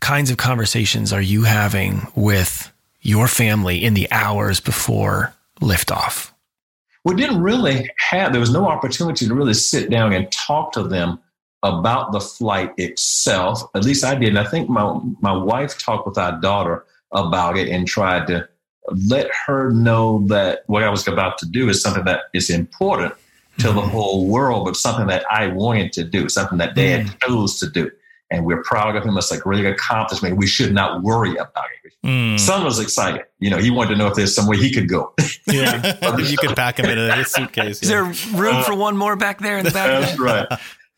kinds 0.00 0.30
of 0.30 0.36
conversations 0.36 1.12
are 1.12 1.22
you 1.22 1.44
having 1.44 2.06
with 2.14 2.70
your 3.00 3.28
family 3.28 3.82
in 3.82 3.94
the 3.94 4.10
hours 4.10 4.60
before 4.60 5.32
liftoff? 5.60 6.31
We 7.04 7.14
didn't 7.14 7.42
really 7.42 7.90
have 8.10 8.32
there 8.32 8.40
was 8.40 8.52
no 8.52 8.66
opportunity 8.66 9.26
to 9.26 9.34
really 9.34 9.54
sit 9.54 9.90
down 9.90 10.12
and 10.12 10.30
talk 10.30 10.72
to 10.72 10.82
them 10.84 11.18
about 11.62 12.12
the 12.12 12.20
flight 12.20 12.72
itself. 12.76 13.62
At 13.74 13.84
least 13.84 14.04
I 14.04 14.14
did. 14.14 14.30
And 14.30 14.38
I 14.38 14.44
think 14.44 14.68
my, 14.68 14.98
my 15.20 15.32
wife 15.32 15.78
talked 15.78 16.06
with 16.06 16.18
our 16.18 16.40
daughter 16.40 16.84
about 17.12 17.56
it 17.56 17.68
and 17.68 17.86
tried 17.86 18.26
to 18.28 18.48
let 19.08 19.30
her 19.46 19.70
know 19.70 20.26
that 20.28 20.62
what 20.66 20.82
I 20.82 20.90
was 20.90 21.06
about 21.06 21.38
to 21.38 21.46
do 21.46 21.68
is 21.68 21.82
something 21.82 22.04
that 22.04 22.22
is 22.34 22.50
important 22.50 23.14
to 23.58 23.68
mm-hmm. 23.68 23.76
the 23.76 23.82
whole 23.82 24.26
world, 24.26 24.64
but 24.64 24.76
something 24.76 25.06
that 25.06 25.24
I 25.30 25.48
wanted 25.48 25.92
to 25.94 26.04
do, 26.04 26.28
something 26.28 26.58
that 26.58 26.74
dad 26.74 27.06
mm. 27.06 27.20
chose 27.22 27.58
to 27.60 27.68
do. 27.68 27.90
And 28.32 28.46
we're 28.46 28.62
proud 28.62 28.96
of 28.96 29.04
him. 29.04 29.16
It's 29.18 29.30
like 29.30 29.40
a 29.40 29.42
great 29.42 29.66
accomplishment. 29.66 30.38
We 30.38 30.46
should 30.46 30.72
not 30.72 31.02
worry 31.02 31.36
about 31.36 31.66
it. 31.84 31.92
Mm. 32.02 32.40
Son 32.40 32.64
was 32.64 32.80
excited. 32.80 33.22
You 33.38 33.50
know, 33.50 33.58
he 33.58 33.70
wanted 33.70 33.90
to 33.90 33.96
know 33.96 34.08
if 34.08 34.14
there's 34.14 34.34
some 34.34 34.46
way 34.46 34.56
he 34.56 34.72
could 34.72 34.88
go. 34.88 35.14
Yeah. 35.44 36.16
you 36.18 36.36
could 36.38 36.56
pack 36.56 36.78
him 36.78 36.86
in 36.86 36.96
a 36.96 37.24
suitcase. 37.24 37.82
Is 37.82 37.88
there 37.88 38.04
room 38.04 38.62
for 38.62 38.74
one 38.74 38.96
more 38.96 39.16
back 39.16 39.40
there 39.40 39.58
in 39.58 39.64
the 39.64 39.72
back? 39.72 40.00
That's 40.00 40.18
right. 40.18 40.46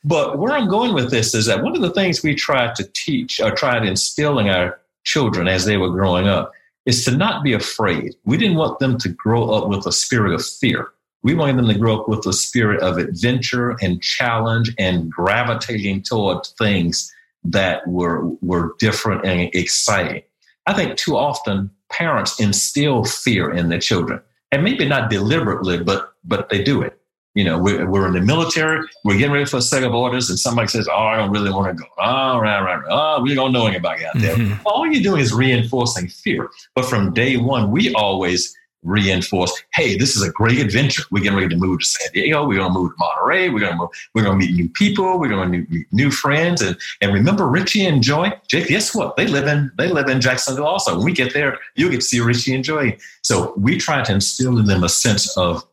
But 0.05 0.39
where 0.39 0.53
I'm 0.53 0.69
going 0.69 0.93
with 0.93 1.11
this 1.11 1.35
is 1.35 1.47
that 1.47 1.63
one 1.63 1.75
of 1.75 1.81
the 1.81 1.91
things 1.91 2.23
we 2.23 2.35
tried 2.35 2.75
to 2.77 2.85
teach 2.93 3.41
or 3.41 3.51
tried 3.51 3.81
to 3.81 3.87
instill 3.87 4.39
in 4.39 4.49
our 4.49 4.79
children 5.05 5.49
as 5.49 5.65
they 5.65 5.79
were 5.79 5.89
growing 5.89 6.29
up 6.29 6.53
is 6.85 7.05
to 7.07 7.17
not 7.17 7.43
be 7.43 7.55
afraid. 7.55 8.15
We 8.25 8.37
didn't 8.37 8.59
want 8.59 8.79
them 8.79 8.99
to 8.99 9.09
grow 9.09 9.51
up 9.51 9.69
with 9.69 9.87
a 9.87 9.93
spirit 9.93 10.35
of 10.35 10.45
fear. 10.45 10.91
We 11.23 11.35
wanted 11.35 11.57
them 11.57 11.69
to 11.69 11.79
grow 11.79 12.03
up 12.03 12.09
with 12.09 12.27
a 12.27 12.35
spirit 12.35 12.83
of 12.83 12.99
adventure 12.99 13.77
and 13.81 14.03
challenge 14.03 14.75
and 14.79 15.11
gravitating 15.11 16.03
toward 16.03 16.47
things 16.59 17.11
that 17.45 17.87
were, 17.87 18.29
were 18.41 18.75
different 18.79 19.25
and 19.25 19.55
exciting. 19.55 20.23
I 20.67 20.75
think 20.75 20.97
too 20.97 21.17
often 21.17 21.71
parents 21.91 22.41
instill 22.41 23.05
fear 23.05 23.51
in 23.51 23.69
their 23.69 23.81
children, 23.81 24.21
and 24.51 24.65
maybe 24.65 24.87
not 24.87 25.11
deliberately, 25.11 25.83
but 25.83 26.13
but 26.25 26.49
they 26.49 26.63
do 26.63 26.83
it. 26.83 26.99
You 27.35 27.43
know, 27.43 27.59
we're, 27.59 27.91
we're 27.91 28.07
in 28.07 28.13
the 28.13 28.21
military, 28.21 28.87
we're 29.05 29.19
getting 29.19 29.33
ready 29.33 29.45
for 29.45 29.57
a 29.57 29.63
set 29.63 29.83
of 29.83 29.93
orders, 29.93 30.31
and 30.31 30.39
somebody 30.39 30.69
says, 30.69 30.89
Oh, 30.89 30.97
I 30.97 31.17
don't 31.17 31.33
really 31.33 31.51
want 31.51 31.77
to 31.77 31.83
go. 31.83 31.89
Oh, 31.99 32.39
right, 32.39 32.63
right, 32.63 32.77
right. 32.77 32.87
Oh, 32.89 33.23
we 33.23 33.35
don't 33.35 33.53
know 33.53 33.67
anybody 33.67 34.07
out 34.07 34.17
there. 34.17 34.37
Mm-hmm. 34.37 34.63
All 34.65 34.87
you're 34.87 35.03
doing 35.03 35.21
is 35.21 35.35
reinforcing 35.35 36.09
fear. 36.09 36.49
But 36.77 36.85
from 36.85 37.13
day 37.13 37.37
one, 37.37 37.73
we 37.73 37.93
always 37.95 38.57
reinforce, 38.85 39.53
hey, 39.75 39.97
this 39.97 40.17
is 40.17 40.23
a 40.23 40.31
great 40.31 40.61
adventure. 40.61 41.03
We're 41.11 41.23
getting 41.23 41.39
ready 41.39 41.55
to 41.55 41.61
move 41.61 41.81
to 41.81 41.87
San 41.87 42.09
Diego. 42.13 42.47
We're 42.47 42.59
going 42.59 42.73
to 42.73 42.79
move 42.79 42.93
to 42.93 42.97
Monterey. 42.99 43.49
We're 43.49 43.61
going 43.61 43.73
to 43.73 43.79
move, 43.79 43.91
we're 44.15 44.25
to 44.25 44.35
meet 44.35 44.55
new 44.55 44.69
people. 44.69 45.19
We're 45.19 45.29
going 45.29 45.51
to 45.51 45.59
meet 45.59 45.87
new 45.91 46.11
friends. 46.11 46.63
And, 46.63 46.77
and 47.01 47.13
remember 47.13 47.49
Richie 47.49 47.87
and 47.87 48.03
Joy? 48.03 48.33
Jake, 48.49 48.69
guess 48.69 48.95
what? 48.95 49.17
They 49.17 49.27
live 49.27 49.47
in, 49.47 49.73
they 49.77 49.89
live 49.89 50.09
in 50.09 50.21
Jacksonville 50.21 50.67
also. 50.67 50.97
When 50.97 51.05
we 51.05 51.13
get 51.13 51.35
there, 51.35 51.59
you'll 51.75 51.91
get 51.91 52.01
to 52.01 52.07
see 52.07 52.21
Richie 52.21 52.55
and 52.55 52.63
Joy. 52.63 52.97
So 53.23 53.55
we 53.57 53.79
try 53.79 54.03
to 54.03 54.13
instill 54.13 54.59
in 54.59 54.67
them 54.67 54.85
a 54.85 54.89
sense 54.89 55.37
of 55.37 55.67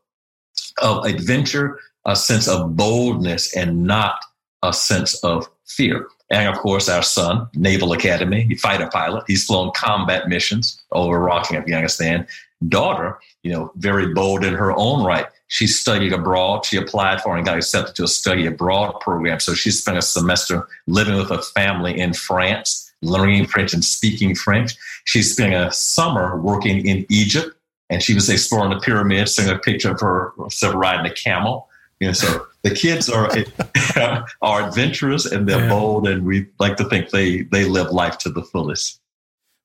of 0.82 1.06
adventure, 1.06 1.80
a 2.06 2.16
sense 2.16 2.48
of 2.48 2.76
boldness, 2.76 3.56
and 3.56 3.84
not 3.84 4.16
a 4.64 4.74
sense 4.74 5.22
of 5.24 5.48
fear. 5.68 6.08
And 6.30 6.48
of 6.48 6.58
course, 6.60 6.88
our 6.88 7.04
son, 7.04 7.48
Naval 7.56 7.94
Academy, 7.94 8.56
fighter 8.56 8.90
pilot. 8.92 9.24
He's 9.28 9.46
flown 9.46 9.72
combat 9.76 10.30
missions 10.30 10.82
over 10.92 11.18
Iraq 11.18 11.50
and 11.50 11.60
Afghanistan. 11.60 12.28
Daughter, 12.68 13.20
you 13.44 13.52
know, 13.52 13.72
very 13.76 14.14
bold 14.14 14.46
in 14.46 14.54
her 14.54 14.72
own 14.78 15.04
right. 15.04 15.26
She 15.48 15.68
studied 15.68 16.14
abroad. 16.14 16.66
She 16.66 16.78
applied 16.78 17.22
for 17.22 17.36
and 17.36 17.46
got 17.46 17.58
accepted 17.58 17.96
to 17.96 18.04
a 18.04 18.08
study 18.08 18.46
abroad 18.46 19.00
program. 19.02 19.40
So 19.40 19.54
she 19.54 19.72
spent 19.72 19.98
a 19.98 20.02
semester 20.02 20.68
living 20.88 21.16
with 21.16 21.32
a 21.32 21.42
family 21.42 22.00
in 22.00 22.14
France, 22.14 22.92
learning 23.02 23.48
French 23.48 23.74
and 23.74 23.84
speaking 23.84 24.36
French. 24.36 24.76
She 25.06 25.24
spent 25.24 25.54
a 25.54 25.72
summer 25.72 26.40
working 26.40 26.86
in 26.86 27.06
Egypt 27.10 27.56
and 27.92 28.02
she 28.02 28.14
was 28.14 28.30
exploring 28.30 28.70
the 28.70 28.80
pyramids, 28.80 29.36
seeing 29.36 29.50
a 29.50 29.60
picture 29.60 29.92
of 29.92 30.00
her 30.00 30.32
riding 30.74 31.12
a 31.12 31.14
camel. 31.14 31.68
You 32.00 32.08
know, 32.08 32.14
so 32.14 32.48
the 32.64 32.72
kids 32.72 33.10
are 33.10 33.30
are 34.42 34.68
adventurous 34.68 35.26
and 35.26 35.48
they're 35.48 35.60
yeah. 35.60 35.70
bold, 35.70 36.08
and 36.08 36.26
we 36.26 36.48
like 36.58 36.78
to 36.78 36.86
think 36.86 37.10
they 37.10 37.42
they 37.42 37.66
live 37.66 37.92
life 37.92 38.18
to 38.20 38.30
the 38.30 38.42
fullest. 38.42 39.01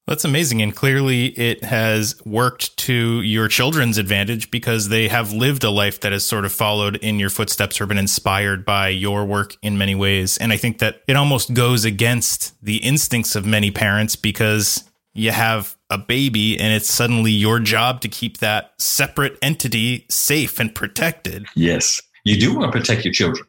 That's 0.06 0.24
amazing. 0.24 0.62
And 0.62 0.74
clearly, 0.74 1.26
it 1.26 1.64
has 1.64 2.14
worked 2.24 2.76
to 2.78 3.22
your 3.22 3.48
children's 3.48 3.98
advantage 3.98 4.52
because 4.52 4.88
they 4.88 5.08
have 5.08 5.32
lived 5.32 5.64
a 5.64 5.70
life 5.70 6.00
that 6.00 6.12
has 6.12 6.24
sort 6.24 6.44
of 6.44 6.52
followed 6.52 6.96
in 6.96 7.18
your 7.18 7.30
footsteps 7.30 7.80
or 7.80 7.86
been 7.86 7.98
inspired 7.98 8.64
by 8.64 8.88
your 8.88 9.24
work 9.24 9.56
in 9.62 9.76
many 9.76 9.96
ways. 9.96 10.38
And 10.38 10.52
I 10.52 10.58
think 10.58 10.78
that 10.78 11.02
it 11.08 11.16
almost 11.16 11.54
goes 11.54 11.84
against 11.84 12.54
the 12.64 12.76
instincts 12.76 13.34
of 13.34 13.44
many 13.44 13.72
parents 13.72 14.14
because 14.14 14.84
you 15.12 15.32
have 15.32 15.76
a 15.90 15.98
baby 15.98 16.58
and 16.58 16.72
it's 16.72 16.88
suddenly 16.88 17.32
your 17.32 17.58
job 17.58 18.00
to 18.02 18.08
keep 18.08 18.38
that 18.38 18.74
separate 18.78 19.36
entity 19.42 20.06
safe 20.08 20.60
and 20.60 20.72
protected. 20.72 21.46
Yes. 21.56 22.00
You 22.24 22.38
do 22.38 22.54
want 22.54 22.72
to 22.72 22.78
protect 22.78 23.04
your 23.04 23.14
children. 23.14 23.46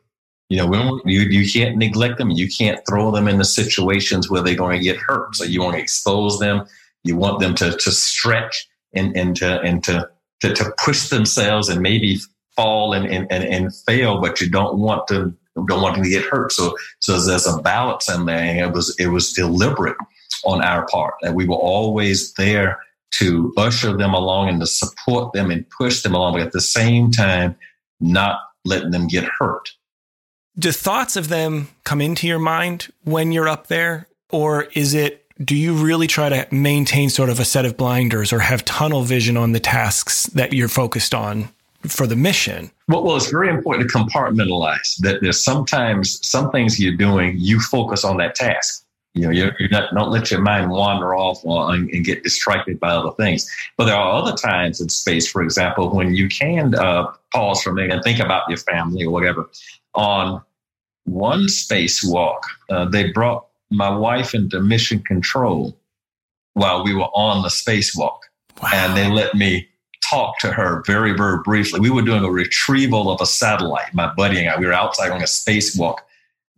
You 0.50 0.58
know, 0.58 1.02
you, 1.06 1.22
you 1.22 1.50
can't 1.52 1.78
neglect 1.78 2.18
them. 2.18 2.32
You 2.32 2.48
can't 2.48 2.80
throw 2.88 3.12
them 3.12 3.28
into 3.28 3.44
situations 3.44 4.30
where 4.30 4.42
they're 4.42 4.56
going 4.56 4.78
to 4.78 4.84
get 4.84 4.98
hurt. 4.98 5.36
So 5.36 5.44
you 5.44 5.62
want 5.62 5.76
to 5.76 5.82
expose 5.82 6.40
them. 6.40 6.66
You 7.04 7.18
want 7.18 7.40
them 7.40 7.54
to, 7.56 7.72
to 7.72 7.92
stretch 7.92 8.68
and, 8.94 9.16
and, 9.18 9.36
to, 9.38 9.60
and 9.62 9.84
to, 9.84 10.10
to, 10.42 10.54
to 10.54 10.74
push 10.84 11.10
themselves 11.10 11.68
and 11.68 11.82
maybe 11.82 12.20
fall 12.56 12.94
and, 12.94 13.06
and, 13.06 13.30
and, 13.30 13.44
and 13.44 13.76
fail, 13.76 14.22
but 14.22 14.40
you 14.40 14.50
don't 14.50 14.78
want 14.78 15.08
to 15.10 15.36
don't 15.66 15.82
want 15.82 15.96
them 15.96 16.04
to 16.04 16.10
get 16.10 16.24
hurt. 16.24 16.52
So, 16.52 16.76
so 17.00 17.20
there's 17.20 17.48
a 17.48 17.62
balance 17.64 18.08
in 18.10 18.26
there. 18.26 18.38
And 18.38 18.60
it 18.60 18.72
was, 18.72 18.96
it 19.00 19.08
was 19.08 19.34
deliberate 19.34 19.98
on 20.46 20.62
our 20.62 20.86
part 20.86 21.16
that 21.22 21.34
we 21.34 21.48
were 21.48 21.56
always 21.56 22.34
there 22.34 22.80
to 23.12 23.54
usher 23.58 23.98
them 23.98 24.14
along 24.14 24.50
and 24.50 24.60
to 24.60 24.68
support 24.68 25.34
them 25.34 25.50
and 25.50 25.66
push 25.70 26.04
them 26.04 26.14
along, 26.14 26.34
but 26.34 26.42
at 26.42 26.52
the 26.52 26.62
same 26.62 27.10
time, 27.12 27.56
not 28.00 28.40
letting 28.66 28.92
them 28.92 29.08
get 29.08 29.24
hurt 29.24 29.72
do 30.60 30.72
thoughts 30.72 31.16
of 31.16 31.30
them 31.30 31.70
come 31.84 32.02
into 32.02 32.28
your 32.28 32.40
mind 32.40 32.88
when 33.04 33.32
you're 33.32 33.48
up 33.48 33.68
there? 33.68 34.08
Or 34.30 34.64
is 34.74 34.94
it, 34.94 35.26
do 35.44 35.56
you 35.56 35.74
really 35.74 36.08
try 36.08 36.30
to 36.30 36.48
maintain 36.54 37.10
sort 37.10 37.30
of 37.30 37.40
a 37.40 37.46
set 37.46 37.66
of 37.66 37.78
blinders 37.78 38.34
or 38.34 38.40
have 38.40 38.66
tunnel 38.66 39.04
vision 39.04 39.38
on 39.38 39.52
the 39.52 39.60
tasks 39.60 40.26
that 40.28 40.54
you're 40.54 40.68
focused 40.68 41.14
on 41.14 41.50
for 41.84 42.08
the 42.08 42.16
mission? 42.16 42.72
Well, 42.88 43.04
well, 43.04 43.18
it's 43.18 43.30
very 43.30 43.50
important 43.50 43.90
to 43.90 43.98
compartmentalize 43.98 44.98
that 45.00 45.22
there's 45.22 45.44
sometimes 45.44 46.26
some 46.28 46.52
things 46.52 46.80
you're 46.80 46.98
doing, 46.98 47.36
you 47.38 47.60
focus 47.60 48.04
on 48.04 48.18
that 48.18 48.36
task. 48.36 48.84
You 49.18 49.26
know, 49.26 49.32
you're, 49.32 49.56
you're 49.60 49.70
not, 49.70 49.94
don't 49.94 50.12
let 50.12 50.30
your 50.30 50.42
mind 50.42 50.70
wander 50.70 51.16
off 51.16 51.44
and, 51.44 51.90
and, 51.90 52.06
get 52.06 52.24
distracted 52.24 52.80
by 52.80 52.90
other 52.90 53.12
things. 53.12 53.50
But 53.76 53.86
there 53.86 53.96
are 53.96 54.14
other 54.14 54.38
times 54.38 54.80
in 54.80 54.90
space, 54.90 55.28
for 55.28 55.42
example, 55.42 55.90
when 55.90 56.14
you 56.14 56.30
can 56.30 56.76
uh, 56.76 57.12
pause 57.34 57.64
for 57.64 57.72
a 57.72 57.74
minute 57.74 57.94
and 57.94 58.04
think 58.04 58.20
about 58.20 58.48
your 58.48 58.60
family 58.60 59.06
or 59.06 59.12
whatever 59.12 59.50
on 59.96 60.42
one 61.06 61.48
spacewalk, 61.48 62.42
uh, 62.70 62.86
they 62.86 63.12
brought 63.12 63.48
my 63.72 63.90
wife 63.90 64.36
into 64.36 64.62
mission 64.62 65.00
control 65.00 65.76
while 66.54 66.84
we 66.84 66.94
were 66.94 67.10
on 67.16 67.42
the 67.42 67.50
spacewalk. 67.50 68.20
Wow. 68.62 68.70
And 68.74 68.98
they 68.98 69.10
let 69.10 69.34
me 69.34 69.68
talk 70.10 70.40
to 70.40 70.52
her 70.52 70.84
very, 70.86 71.14
very 71.16 71.40
briefly. 71.44 71.80
We 71.80 71.90
were 71.90 72.02
doing 72.02 72.24
a 72.24 72.30
retrieval 72.30 73.12
of 73.12 73.20
a 73.20 73.26
satellite, 73.26 73.94
my 73.94 74.14
buddy 74.16 74.40
and 74.40 74.50
I. 74.50 74.60
We 74.60 74.68
were 74.68 74.74
outside 74.74 75.12
on 75.12 75.22
a 75.22 75.26
spacewalk 75.26 75.98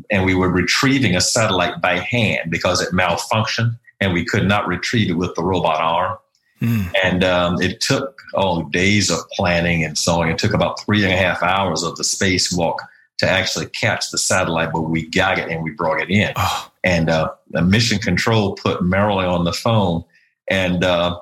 and 0.10 0.26
we 0.26 0.36
were 0.36 0.50
retrieving 0.50 1.16
a 1.16 1.22
satellite 1.22 1.82
by 1.82 2.00
hand 2.00 2.50
because 2.52 2.82
it 2.82 2.94
malfunctioned 2.94 3.78
and 4.00 4.14
we 4.14 4.26
could 4.26 4.48
not 4.48 4.68
retrieve 4.68 5.10
it 5.10 5.18
with 5.18 5.36
the 5.36 5.44
robot 5.44 5.82
arm. 5.82 6.18
Mm. 6.62 6.94
And 7.04 7.24
um, 7.24 7.62
it 7.62 7.80
took 7.82 8.22
oh 8.34 8.64
days 8.70 9.10
of 9.10 9.20
planning 9.32 9.84
and 9.84 9.98
so 9.98 10.22
on. 10.22 10.30
It 10.30 10.38
took 10.38 10.54
about 10.54 10.80
three 10.82 11.04
and 11.04 11.14
a 11.14 11.18
half 11.18 11.42
hours 11.42 11.84
of 11.84 11.96
the 11.96 12.04
spacewalk 12.04 12.78
to 13.20 13.30
actually 13.30 13.68
catch 13.68 14.12
the 14.12 14.18
satellite, 14.18 14.72
but 14.72 14.82
we 14.82 15.08
got 15.08 15.38
it 15.38 15.50
and 15.50 15.64
we 15.64 15.72
brought 15.72 16.02
it 16.02 16.10
in. 16.10 16.32
Oh. 16.36 16.72
And 16.84 17.10
uh, 17.10 17.32
the 17.52 17.62
mission 17.62 18.00
control 18.00 18.56
put 18.56 18.84
Marilyn 18.84 19.26
on 19.26 19.44
the 19.44 19.54
phone, 19.54 20.04
and 20.50 20.84
uh, 20.84 21.20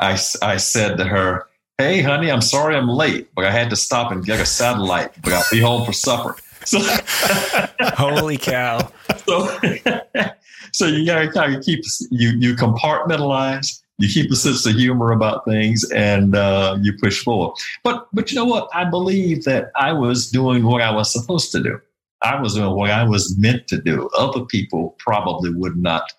I, 0.00 0.18
I 0.42 0.56
said 0.56 0.98
to 0.98 1.04
her, 1.04 1.46
"Hey, 1.78 2.02
honey, 2.02 2.30
I'm 2.30 2.40
sorry 2.40 2.74
I'm 2.74 2.88
late, 2.88 3.28
but 3.36 3.44
I 3.44 3.52
had 3.52 3.70
to 3.70 3.76
stop 3.76 4.10
and 4.10 4.24
get 4.24 4.40
a 4.40 4.46
satellite. 4.46 5.12
But 5.22 5.32
I'll 5.32 5.44
be 5.50 5.60
home 5.60 5.86
for 5.86 5.92
supper." 5.92 6.36
So, 6.68 6.80
holy 7.96 8.36
cow! 8.36 8.92
So, 9.26 9.58
so 10.72 10.86
you 10.86 11.06
gotta 11.06 11.30
kind 11.30 11.54
of 11.54 11.64
keep 11.64 11.82
you 12.10 12.30
you 12.30 12.54
compartmentalize 12.56 13.80
you 13.98 14.08
keep 14.08 14.30
a 14.30 14.36
sense 14.36 14.64
of 14.64 14.74
humor 14.74 15.10
about 15.12 15.44
things 15.44 15.90
and 15.90 16.36
uh, 16.36 16.78
you 16.80 16.92
push 16.92 17.22
forward. 17.22 17.54
But 17.82 18.06
but 18.12 18.30
you 18.30 18.36
know 18.36 18.44
what? 18.44 18.68
I 18.72 18.84
believe 18.84 19.44
that 19.44 19.70
I 19.76 19.92
was 19.92 20.30
doing 20.30 20.64
what 20.64 20.80
I 20.80 20.90
was 20.90 21.12
supposed 21.12 21.52
to 21.52 21.62
do. 21.62 21.80
I 22.22 22.40
was 22.40 22.54
doing 22.54 22.74
what 22.74 22.90
I 22.90 23.04
was 23.04 23.36
meant 23.38 23.66
to 23.68 23.80
do. 23.80 24.08
Other 24.16 24.44
people 24.44 24.96
probably 24.98 25.52
would 25.52 25.76
not 25.76 26.12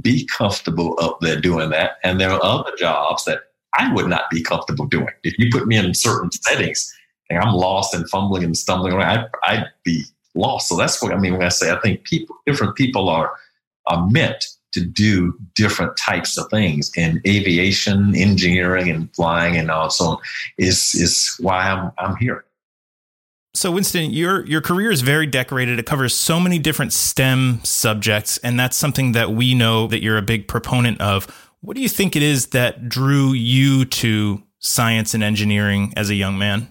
be 0.00 0.26
comfortable 0.26 0.94
up 1.00 1.20
there 1.20 1.40
doing 1.40 1.70
that. 1.70 1.92
And 2.04 2.20
there 2.20 2.30
are 2.30 2.42
other 2.42 2.72
jobs 2.78 3.24
that 3.24 3.40
I 3.74 3.92
would 3.92 4.08
not 4.08 4.30
be 4.30 4.42
comfortable 4.42 4.86
doing. 4.86 5.08
If 5.22 5.38
you 5.38 5.48
put 5.50 5.66
me 5.66 5.76
in 5.76 5.94
certain 5.94 6.30
settings 6.32 6.92
and 7.30 7.38
I'm 7.38 7.54
lost 7.54 7.94
and 7.94 8.08
fumbling 8.08 8.44
and 8.44 8.56
stumbling 8.56 8.92
around, 8.92 9.18
I'd, 9.18 9.28
I'd 9.44 9.66
be 9.84 10.04
lost. 10.34 10.68
So 10.68 10.76
that's 10.76 11.02
what 11.02 11.12
I 11.12 11.18
mean 11.18 11.32
when 11.32 11.42
I 11.42 11.48
say 11.48 11.72
I 11.72 11.80
think 11.80 12.04
people, 12.04 12.36
different 12.46 12.76
people 12.76 13.08
are 13.08 13.32
are 13.88 14.06
meant 14.08 14.46
to 14.72 14.84
do 14.84 15.32
different 15.54 15.96
types 15.96 16.36
of 16.36 16.50
things 16.50 16.90
in 16.96 17.20
aviation, 17.26 18.14
engineering, 18.14 18.90
and 18.90 19.14
flying, 19.14 19.56
and 19.56 19.70
all 19.70 19.84
also 19.84 20.20
is 20.58 20.94
is 20.94 21.34
why 21.40 21.70
I'm 21.70 21.92
I'm 21.98 22.16
here. 22.16 22.44
So 23.54 23.70
Winston, 23.70 24.10
your 24.10 24.44
your 24.46 24.60
career 24.60 24.90
is 24.90 25.00
very 25.00 25.26
decorated. 25.26 25.78
It 25.78 25.86
covers 25.86 26.14
so 26.14 26.38
many 26.38 26.58
different 26.58 26.92
STEM 26.92 27.60
subjects, 27.64 28.36
and 28.38 28.60
that's 28.60 28.76
something 28.76 29.12
that 29.12 29.30
we 29.30 29.54
know 29.54 29.86
that 29.86 30.02
you're 30.02 30.18
a 30.18 30.22
big 30.22 30.46
proponent 30.46 31.00
of. 31.00 31.26
What 31.62 31.74
do 31.74 31.82
you 31.82 31.88
think 31.88 32.14
it 32.14 32.22
is 32.22 32.48
that 32.48 32.88
drew 32.88 33.32
you 33.32 33.86
to 33.86 34.42
science 34.58 35.14
and 35.14 35.22
engineering 35.22 35.94
as 35.96 36.10
a 36.10 36.14
young 36.14 36.36
man? 36.36 36.70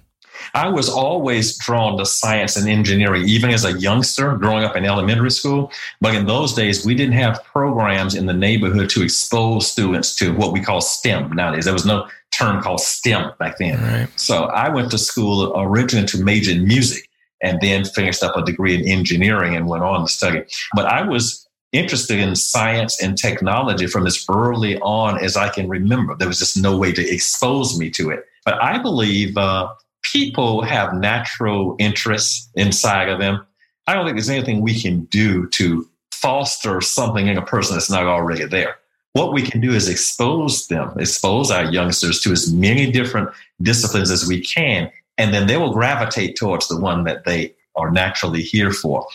I 0.54 0.68
was 0.70 0.90
always 0.90 1.58
drawn 1.58 1.98
to 1.98 2.06
science 2.06 2.56
and 2.56 2.70
engineering, 2.70 3.28
even 3.28 3.50
as 3.50 3.66
a 3.66 3.74
youngster 3.80 4.36
growing 4.38 4.64
up 4.64 4.76
in 4.76 4.86
elementary 4.86 5.32
school. 5.32 5.72
But 6.02 6.16
in 6.16 6.26
those 6.26 6.54
days, 6.54 6.86
we 6.86 6.96
didn't 6.96 7.16
have 7.16 7.44
programs 7.44 8.16
in 8.16 8.26
the 8.26 8.34
neighborhood 8.34 8.90
to 8.92 9.04
expose 9.04 9.70
students 9.70 10.16
to 10.16 10.34
what 10.34 10.54
we 10.54 10.62
call 10.62 10.82
STEM 10.82 11.32
nowadays. 11.34 11.66
There 11.66 11.74
was 11.74 11.86
no 11.86 12.08
term 12.32 12.62
called 12.62 12.82
STEM 12.82 13.32
back 13.40 13.58
then. 13.58 13.82
Right. 13.82 14.08
So 14.20 14.46
I 14.46 14.70
went 14.70 14.92
to 14.92 14.98
school 14.98 15.54
originally 15.56 16.08
to 16.08 16.24
major 16.24 16.52
in 16.52 16.68
music 16.68 17.10
and 17.42 17.60
then 17.62 17.86
finished 17.86 18.24
up 18.24 18.36
a 18.36 18.44
degree 18.44 18.76
in 18.76 18.88
engineering 18.88 19.56
and 19.56 19.68
went 19.68 19.84
on 19.84 20.02
to 20.02 20.08
study. 20.08 20.44
But 20.74 20.86
I 20.86 21.08
was 21.08 21.48
interested 21.72 22.20
in 22.20 22.36
science 22.36 23.02
and 23.02 23.18
technology 23.18 23.88
from 23.88 24.08
as 24.08 24.26
early 24.30 24.78
on 24.80 25.22
as 25.24 25.36
I 25.36 25.50
can 25.50 25.68
remember. 25.68 26.16
There 26.16 26.28
was 26.28 26.40
just 26.40 26.58
no 26.58 26.78
way 26.78 26.92
to 26.94 27.14
expose 27.14 27.78
me 27.78 27.90
to 27.92 28.10
it. 28.12 28.26
But 28.46 28.62
I 28.62 28.78
believe 28.78 29.38
uh, 29.38 29.74
people 30.16 30.62
have 30.62 30.94
natural 30.94 31.76
interests 31.78 32.50
inside 32.56 33.10
of 33.10 33.20
them. 33.20 33.46
I 33.86 33.94
don't 33.94 34.06
think 34.06 34.16
there's 34.16 34.30
anything 34.30 34.62
we 34.62 34.82
can 34.82 35.04
do 35.06 35.50
to 35.50 35.90
foster 36.14 36.80
something 36.80 37.28
in 37.28 37.38
a 37.38 37.46
person 37.46 37.76
that's 37.76 37.90
not 37.90 38.06
already 38.06 38.46
there. 38.46 38.78
What 39.12 39.34
we 39.34 39.42
can 39.42 39.60
do 39.60 39.72
is 39.72 39.90
expose 39.90 40.68
them, 40.68 40.98
expose 40.98 41.52
our 41.52 41.66
youngsters 41.66 42.22
to 42.22 42.32
as 42.32 42.54
many 42.54 42.90
different 42.90 43.30
disciplines 43.62 44.10
as 44.10 44.26
we 44.26 44.40
can, 44.40 44.90
and 45.18 45.34
then 45.34 45.48
they 45.48 45.58
will 45.58 45.74
gravitate 45.74 46.38
towards 46.38 46.70
the 46.70 46.80
one 46.80 47.04
that 47.04 47.26
they 47.26 47.54
are 47.76 47.92
naturally 47.92 48.42
here 48.42 48.72
for. 48.72 49.06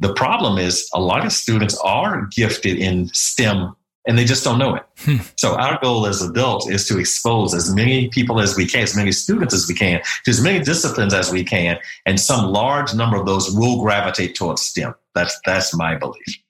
The 0.00 0.14
problem 0.14 0.58
is 0.58 0.90
a 0.92 1.00
lot 1.00 1.24
of 1.24 1.32
students 1.32 1.78
are 1.84 2.26
gifted 2.32 2.76
in 2.78 3.06
STEM 3.14 3.76
and 4.06 4.18
they 4.18 4.24
just 4.24 4.44
don't 4.44 4.58
know 4.58 4.74
it. 4.74 4.82
Hmm. 4.98 5.16
So 5.36 5.54
our 5.56 5.78
goal 5.82 6.06
as 6.06 6.22
adults 6.22 6.68
is 6.68 6.86
to 6.88 6.98
expose 6.98 7.54
as 7.54 7.74
many 7.74 8.08
people 8.08 8.40
as 8.40 8.56
we 8.56 8.66
can, 8.66 8.82
as 8.82 8.96
many 8.96 9.12
students 9.12 9.54
as 9.54 9.66
we 9.68 9.74
can, 9.74 10.00
to 10.24 10.30
as 10.30 10.40
many 10.40 10.62
disciplines 10.62 11.14
as 11.14 11.32
we 11.32 11.44
can, 11.44 11.78
and 12.06 12.20
some 12.20 12.50
large 12.52 12.94
number 12.94 13.16
of 13.16 13.26
those 13.26 13.50
will 13.50 13.80
gravitate 13.80 14.34
towards 14.34 14.62
STEM. 14.62 14.94
That's 15.14 15.38
that's 15.44 15.74
my 15.76 15.96
belief. 15.96 16.43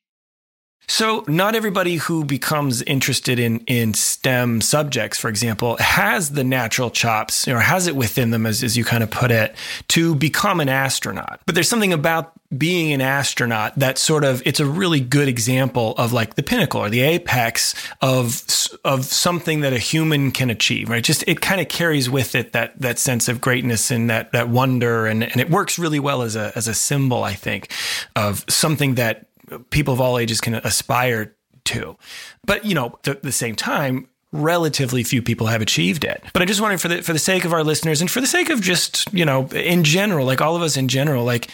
So, 0.87 1.25
not 1.27 1.55
everybody 1.55 1.97
who 1.97 2.25
becomes 2.25 2.83
interested 2.83 3.39
in 3.39 3.61
in 3.61 3.95
STEM 3.95 4.61
subjects, 4.61 5.19
for 5.19 5.29
example, 5.29 5.77
has 5.79 6.31
the 6.31 6.45
natural 6.45 6.91
chops 6.91 7.49
or 7.49 7.61
has 7.61 7.87
it 7.87 7.97
within 7.97 8.31
them, 8.31 8.47
as, 8.47 8.63
as 8.63 8.77
you 8.77 8.85
kind 8.85 9.03
of 9.03 9.11
put 9.11 9.31
it, 9.31 9.55
to 9.89 10.15
become 10.15 10.61
an 10.61 10.69
astronaut. 10.69 11.41
But 11.47 11.55
there's 11.55 11.69
something 11.69 11.93
about 11.93 12.33
being 12.57 12.93
an 12.93 13.01
astronaut 13.01 13.77
that 13.79 13.99
sort 13.99 14.25
of 14.25 14.43
it's 14.47 14.61
a 14.61 14.67
really 14.67 15.01
good 15.01 15.29
example 15.29 15.95
of 15.97 16.13
like 16.13 16.35
the 16.35 16.43
pinnacle 16.43 16.81
or 16.81 16.91
the 16.91 17.01
apex 17.01 17.75
of 18.01 18.45
of 18.85 19.05
something 19.07 19.61
that 19.61 19.73
a 19.73 19.79
human 19.79 20.31
can 20.31 20.51
achieve, 20.51 20.89
right? 20.89 21.03
Just 21.03 21.25
it 21.27 21.41
kind 21.41 21.61
of 21.61 21.69
carries 21.69 22.09
with 22.11 22.35
it 22.35 22.53
that 22.53 22.79
that 22.81 22.99
sense 22.99 23.29
of 23.29 23.41
greatness 23.41 23.91
and 23.91 24.11
that 24.11 24.33
that 24.33 24.49
wonder, 24.49 25.07
and 25.07 25.25
and 25.25 25.41
it 25.41 25.51
works 25.51 25.79
really 25.79 26.01
well 26.01 26.23
as 26.23 26.37
a 26.37 26.53
as 26.55 26.69
a 26.69 26.75
symbol, 26.75 27.25
I 27.25 27.35
think, 27.35 27.71
of 28.15 28.45
something 28.49 28.97
that 28.97 29.27
people 29.71 29.95
of 29.95 30.01
all 30.01 30.19
ages 30.19 30.41
can 30.41 30.55
aspire 30.55 31.35
to. 31.65 31.97
But, 32.45 32.65
you 32.65 32.75
know, 32.75 32.99
at 33.07 33.23
the 33.23 33.33
same 33.33 33.57
time, 33.57 34.09
relatively 34.33 35.05
few 35.05 35.23
people 35.23 35.47
have 35.47 35.63
achieved 35.63 36.05
it. 36.05 36.23
But 36.33 36.43
I 36.43 36.45
just 36.45 36.61
wanted 36.61 36.81
for 36.81 36.89
the 36.89 37.03
for 37.03 37.13
the 37.13 37.19
sake 37.19 37.45
of 37.45 37.53
our 37.53 37.63
listeners 37.63 38.01
and 38.01 38.11
for 38.11 38.21
the 38.21 38.27
sake 38.27 38.51
of 38.51 38.61
just, 38.61 39.13
you 39.15 39.25
know, 39.25 39.47
in 39.49 39.85
general, 39.85 40.27
like 40.27 40.41
all 40.41 40.57
of 40.57 40.63
us 40.63 40.77
in 40.77 40.89
general, 40.89 41.25
like 41.25 41.49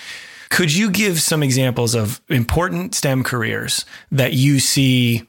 could 0.51 0.75
you 0.75 0.91
give 0.91 1.21
some 1.21 1.43
examples 1.43 1.95
of 1.95 2.21
important 2.29 2.95
STEM 2.95 3.23
careers 3.23 3.85
that 4.11 4.33
you 4.33 4.59
see 4.59 5.23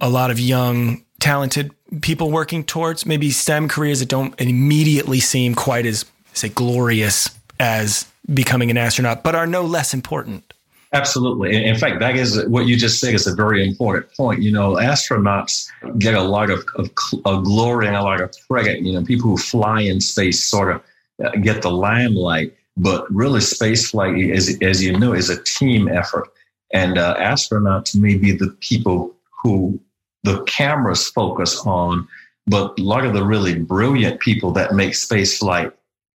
a 0.00 0.10
lot 0.10 0.30
of 0.30 0.40
young 0.40 1.04
talented 1.20 1.72
people 2.00 2.30
working 2.30 2.64
towards? 2.64 3.06
Maybe 3.06 3.30
STEM 3.30 3.68
careers 3.68 4.00
that 4.00 4.08
don't 4.08 4.38
immediately 4.40 5.20
seem 5.20 5.54
quite 5.54 5.86
as 5.86 6.04
say 6.32 6.48
glorious 6.48 7.30
as 7.60 8.06
becoming 8.32 8.70
an 8.70 8.76
astronaut, 8.76 9.22
but 9.22 9.34
are 9.34 9.46
no 9.46 9.62
less 9.62 9.94
important. 9.94 10.52
Absolutely. 10.94 11.64
In 11.64 11.76
fact, 11.76 11.98
that 11.98 12.14
is 12.14 12.46
what 12.46 12.66
you 12.66 12.76
just 12.76 13.00
said 13.00 13.14
is 13.14 13.26
a 13.26 13.34
very 13.34 13.66
important 13.66 14.06
point. 14.16 14.42
You 14.42 14.52
know, 14.52 14.74
astronauts 14.74 15.68
get 15.98 16.14
a 16.14 16.22
lot 16.22 16.50
of, 16.50 16.64
of, 16.76 16.88
of 17.24 17.44
glory 17.44 17.88
and 17.88 17.96
a 17.96 18.02
lot 18.02 18.20
of 18.20 18.32
credit. 18.46 18.80
You 18.80 18.92
know, 18.92 19.04
people 19.04 19.28
who 19.28 19.36
fly 19.36 19.80
in 19.80 20.00
space 20.00 20.42
sort 20.42 20.70
of 20.72 20.82
uh, 21.24 21.30
get 21.42 21.62
the 21.62 21.72
limelight, 21.72 22.54
but 22.76 23.12
really, 23.12 23.40
space 23.40 23.90
flight, 23.90 24.30
as, 24.30 24.56
as 24.62 24.84
you 24.84 24.96
know, 24.96 25.12
is 25.12 25.30
a 25.30 25.42
team 25.42 25.88
effort. 25.88 26.28
And 26.72 26.96
uh, 26.96 27.16
astronauts 27.18 27.96
may 27.96 28.16
be 28.16 28.30
the 28.30 28.56
people 28.60 29.12
who 29.42 29.80
the 30.22 30.44
cameras 30.44 31.08
focus 31.08 31.60
on, 31.66 32.06
but 32.46 32.78
a 32.78 32.82
lot 32.82 33.04
of 33.04 33.14
the 33.14 33.24
really 33.24 33.58
brilliant 33.58 34.20
people 34.20 34.52
that 34.52 34.74
make 34.74 34.94
space 34.94 35.38
flight 35.38 35.72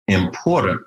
important 0.07 0.81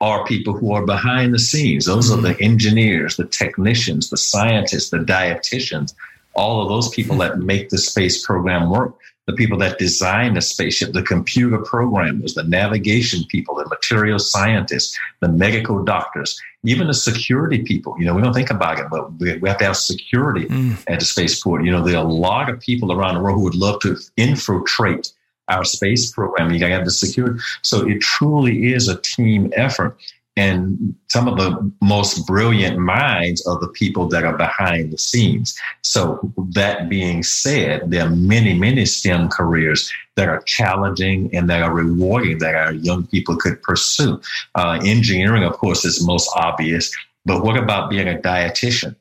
are 0.00 0.26
people 0.26 0.52
who 0.52 0.72
are 0.72 0.84
behind 0.84 1.32
the 1.32 1.38
scenes. 1.38 1.86
Those 1.86 2.10
mm-hmm. 2.10 2.18
are 2.18 2.22
the 2.28 2.34
mm-hmm. 2.34 2.44
engineers, 2.44 3.16
the 3.16 3.26
technicians, 3.26 4.10
the 4.10 4.16
scientists, 4.16 4.90
the 4.90 4.98
dietitians, 4.98 5.94
all 6.34 6.62
of 6.62 6.68
those 6.68 6.88
people 6.90 7.16
that 7.18 7.38
make 7.38 7.70
the 7.70 7.78
space 7.78 8.24
program 8.24 8.70
work. 8.70 8.94
The 9.26 9.32
people 9.32 9.58
that 9.58 9.78
design 9.78 10.34
the 10.34 10.40
spaceship, 10.40 10.92
the 10.92 11.02
computer 11.02 11.58
programmers, 11.58 12.34
the 12.34 12.44
navigation 12.44 13.24
people, 13.24 13.56
the 13.56 13.66
material 13.68 14.20
scientists, 14.20 14.96
the 15.18 15.26
medical 15.26 15.82
doctors, 15.82 16.40
even 16.62 16.86
the 16.86 16.94
security 16.94 17.64
people. 17.64 17.96
You 17.98 18.04
know, 18.04 18.14
we 18.14 18.22
don't 18.22 18.32
think 18.32 18.50
about 18.50 18.78
it, 18.78 18.86
but 18.88 19.12
we, 19.18 19.36
we 19.38 19.48
have 19.48 19.58
to 19.58 19.64
have 19.64 19.76
security 19.76 20.46
mm. 20.46 20.80
at 20.86 21.00
the 21.00 21.04
spaceport. 21.04 21.64
You 21.64 21.72
know, 21.72 21.82
there 21.82 21.96
are 21.96 22.04
a 22.04 22.08
lot 22.08 22.48
of 22.48 22.60
people 22.60 22.92
around 22.92 23.16
the 23.16 23.20
world 23.20 23.38
who 23.38 23.42
would 23.42 23.56
love 23.56 23.80
to 23.80 23.96
infiltrate 24.16 25.12
our 25.48 25.64
space 25.64 26.10
program. 26.10 26.52
You 26.52 26.58
got 26.58 26.84
to 26.84 26.90
secure. 26.90 27.38
So 27.62 27.88
it 27.88 28.00
truly 28.00 28.72
is 28.72 28.88
a 28.88 29.00
team 29.00 29.52
effort. 29.56 29.96
And 30.38 30.94
some 31.08 31.28
of 31.28 31.38
the 31.38 31.72
most 31.80 32.26
brilliant 32.26 32.78
minds 32.78 33.46
are 33.46 33.58
the 33.58 33.68
people 33.68 34.06
that 34.08 34.24
are 34.24 34.36
behind 34.36 34.92
the 34.92 34.98
scenes. 34.98 35.58
So 35.82 36.30
that 36.52 36.90
being 36.90 37.22
said, 37.22 37.90
there 37.90 38.06
are 38.06 38.10
many, 38.10 38.52
many 38.52 38.84
STEM 38.84 39.30
careers 39.30 39.90
that 40.16 40.28
are 40.28 40.42
challenging 40.42 41.34
and 41.34 41.48
that 41.48 41.62
are 41.62 41.72
rewarding 41.72 42.38
that 42.38 42.54
our 42.54 42.72
young 42.72 43.06
people 43.06 43.36
could 43.36 43.62
pursue. 43.62 44.20
Uh, 44.54 44.78
engineering, 44.84 45.42
of 45.42 45.54
course, 45.54 45.86
is 45.86 46.06
most 46.06 46.30
obvious. 46.36 46.94
But 47.24 47.42
what 47.42 47.56
about 47.56 47.88
being 47.88 48.06
a 48.08 48.18
dietitian? 48.18 48.94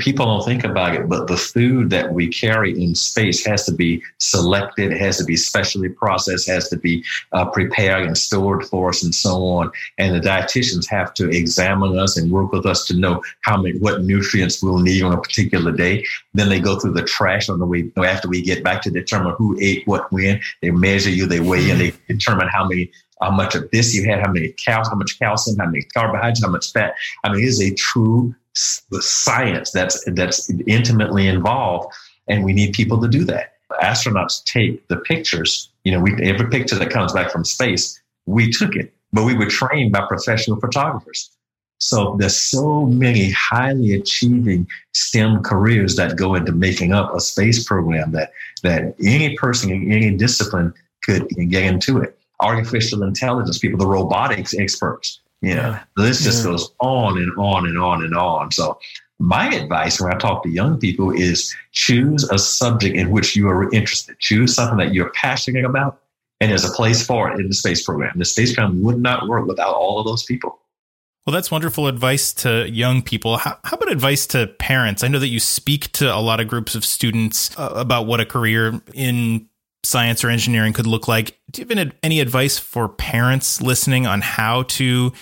People 0.00 0.26
don't 0.26 0.44
think 0.44 0.64
about 0.64 0.94
it, 0.94 1.08
but 1.08 1.26
the 1.26 1.36
food 1.36 1.90
that 1.90 2.12
we 2.12 2.28
carry 2.28 2.82
in 2.82 2.94
space 2.94 3.44
has 3.44 3.64
to 3.66 3.72
be 3.72 4.02
selected, 4.18 4.92
has 4.92 5.18
to 5.18 5.24
be 5.24 5.36
specially 5.36 5.88
processed, 5.88 6.48
has 6.48 6.68
to 6.70 6.76
be 6.76 7.04
uh, 7.32 7.44
prepared 7.50 8.06
and 8.06 8.16
stored 8.16 8.64
for 8.66 8.88
us, 8.88 9.02
and 9.02 9.14
so 9.14 9.44
on. 9.46 9.70
And 9.98 10.14
the 10.14 10.20
dietitians 10.20 10.88
have 10.88 11.14
to 11.14 11.28
examine 11.28 11.98
us 11.98 12.16
and 12.16 12.32
work 12.32 12.52
with 12.52 12.66
us 12.66 12.86
to 12.86 12.94
know 12.96 13.22
how 13.42 13.60
many, 13.60 13.78
what 13.78 14.02
nutrients 14.02 14.62
we'll 14.62 14.78
need 14.78 15.02
on 15.02 15.12
a 15.12 15.20
particular 15.20 15.70
day. 15.70 16.04
Then 16.34 16.48
they 16.48 16.60
go 16.60 16.78
through 16.78 16.94
the 16.94 17.04
trash 17.04 17.48
on 17.48 17.58
the 17.58 17.66
way 17.66 17.90
after 17.96 18.28
we 18.28 18.42
get 18.42 18.64
back 18.64 18.82
to 18.82 18.90
determine 18.90 19.34
who 19.36 19.56
ate 19.60 19.86
what 19.86 20.10
when. 20.10 20.40
They 20.62 20.70
measure 20.70 21.10
you, 21.10 21.26
they 21.26 21.40
weigh 21.40 21.62
you, 21.62 21.72
and 21.72 21.80
they 21.80 21.92
determine 22.08 22.48
how 22.48 22.66
many 22.66 22.90
how 23.20 23.30
much 23.30 23.54
of 23.54 23.70
this 23.70 23.94
you 23.94 24.08
had, 24.08 24.20
how 24.20 24.32
many 24.32 24.54
cows, 24.64 24.88
how 24.88 24.94
much 24.94 25.18
calcium, 25.18 25.58
how 25.58 25.66
many 25.66 25.82
carbohydrates, 25.94 26.42
how 26.42 26.50
much 26.50 26.72
fat. 26.72 26.94
I 27.22 27.30
mean, 27.30 27.42
it 27.42 27.48
is 27.48 27.60
a 27.60 27.74
true 27.74 28.34
science 28.54 29.70
that's 29.70 30.04
that's 30.12 30.50
intimately 30.66 31.26
involved, 31.26 31.92
and 32.28 32.44
we 32.44 32.52
need 32.52 32.72
people 32.72 33.00
to 33.00 33.08
do 33.08 33.24
that. 33.24 33.54
Astronauts 33.82 34.44
take 34.44 34.86
the 34.88 34.96
pictures. 34.96 35.70
You 35.84 35.92
know, 35.92 36.00
we 36.00 36.14
every 36.22 36.48
picture 36.48 36.76
that 36.76 36.90
comes 36.90 37.12
back 37.12 37.30
from 37.30 37.44
space, 37.44 38.00
we 38.26 38.50
took 38.50 38.74
it, 38.76 38.92
but 39.12 39.24
we 39.24 39.36
were 39.36 39.46
trained 39.46 39.92
by 39.92 40.06
professional 40.06 40.58
photographers. 40.60 41.30
So 41.78 42.16
there's 42.18 42.36
so 42.36 42.84
many 42.86 43.30
highly 43.30 43.94
achieving 43.94 44.68
STEM 44.92 45.42
careers 45.42 45.96
that 45.96 46.16
go 46.16 46.34
into 46.34 46.52
making 46.52 46.92
up 46.92 47.14
a 47.14 47.20
space 47.20 47.64
program 47.64 48.12
that 48.12 48.32
that 48.62 48.94
any 49.02 49.36
person 49.36 49.70
in 49.70 49.90
any 49.90 50.14
discipline 50.16 50.74
could 51.02 51.26
get 51.28 51.64
into 51.64 51.98
it. 51.98 52.18
Artificial 52.40 53.02
intelligence 53.02 53.58
people, 53.58 53.78
the 53.78 53.86
robotics 53.86 54.54
experts, 54.54 55.20
you 55.42 55.54
know, 55.54 55.70
yeah. 55.70 55.82
this 55.96 56.22
just 56.22 56.44
yeah. 56.44 56.50
goes 56.50 56.70
on 56.80 57.18
and 57.18 57.32
on 57.38 57.66
and 57.66 57.78
on 57.78 58.04
and 58.04 58.14
on. 58.14 58.50
So 58.50 58.78
my 59.18 59.52
advice 59.54 60.00
when 60.00 60.12
I 60.12 60.18
talk 60.18 60.42
to 60.42 60.48
young 60.48 60.78
people 60.78 61.10
is 61.10 61.54
choose 61.72 62.24
a 62.24 62.38
subject 62.38 62.96
in 62.96 63.10
which 63.10 63.36
you 63.36 63.48
are 63.48 63.72
interested. 63.72 64.18
Choose 64.18 64.54
something 64.54 64.78
that 64.78 64.94
you're 64.94 65.10
passionate 65.10 65.64
about, 65.64 66.00
and 66.40 66.50
there's 66.50 66.64
a 66.64 66.72
place 66.72 67.04
for 67.04 67.30
it 67.30 67.38
in 67.38 67.48
the 67.48 67.54
space 67.54 67.84
program. 67.84 68.18
The 68.18 68.24
space 68.24 68.54
program 68.54 68.82
would 68.82 68.98
not 68.98 69.28
work 69.28 69.46
without 69.46 69.74
all 69.74 69.98
of 69.98 70.06
those 70.06 70.24
people. 70.24 70.58
Well, 71.26 71.34
that's 71.34 71.50
wonderful 71.50 71.86
advice 71.86 72.32
to 72.34 72.68
young 72.70 73.02
people. 73.02 73.36
How, 73.36 73.58
how, 73.62 73.76
about 73.76 73.92
advice 73.92 74.26
to 74.28 74.46
parents? 74.46 75.04
I 75.04 75.08
know 75.08 75.18
that 75.18 75.28
you 75.28 75.38
speak 75.38 75.92
to 75.92 76.12
a 76.12 76.16
lot 76.16 76.40
of 76.40 76.48
groups 76.48 76.74
of 76.74 76.84
students 76.84 77.56
uh, 77.58 77.72
about 77.74 78.06
what 78.06 78.20
a 78.20 78.26
career 78.26 78.80
in 78.94 79.46
science 79.82 80.24
or 80.24 80.30
engineering 80.30 80.72
could 80.72 80.86
look 80.86 81.08
like. 81.08 81.38
Do 81.50 81.62
you 81.62 81.68
have 81.68 81.92
any 82.02 82.20
advice 82.20 82.58
for 82.58 82.88
parents 82.88 83.60
listening 83.60 84.06
on 84.06 84.22
how 84.22 84.62
to 84.64 85.12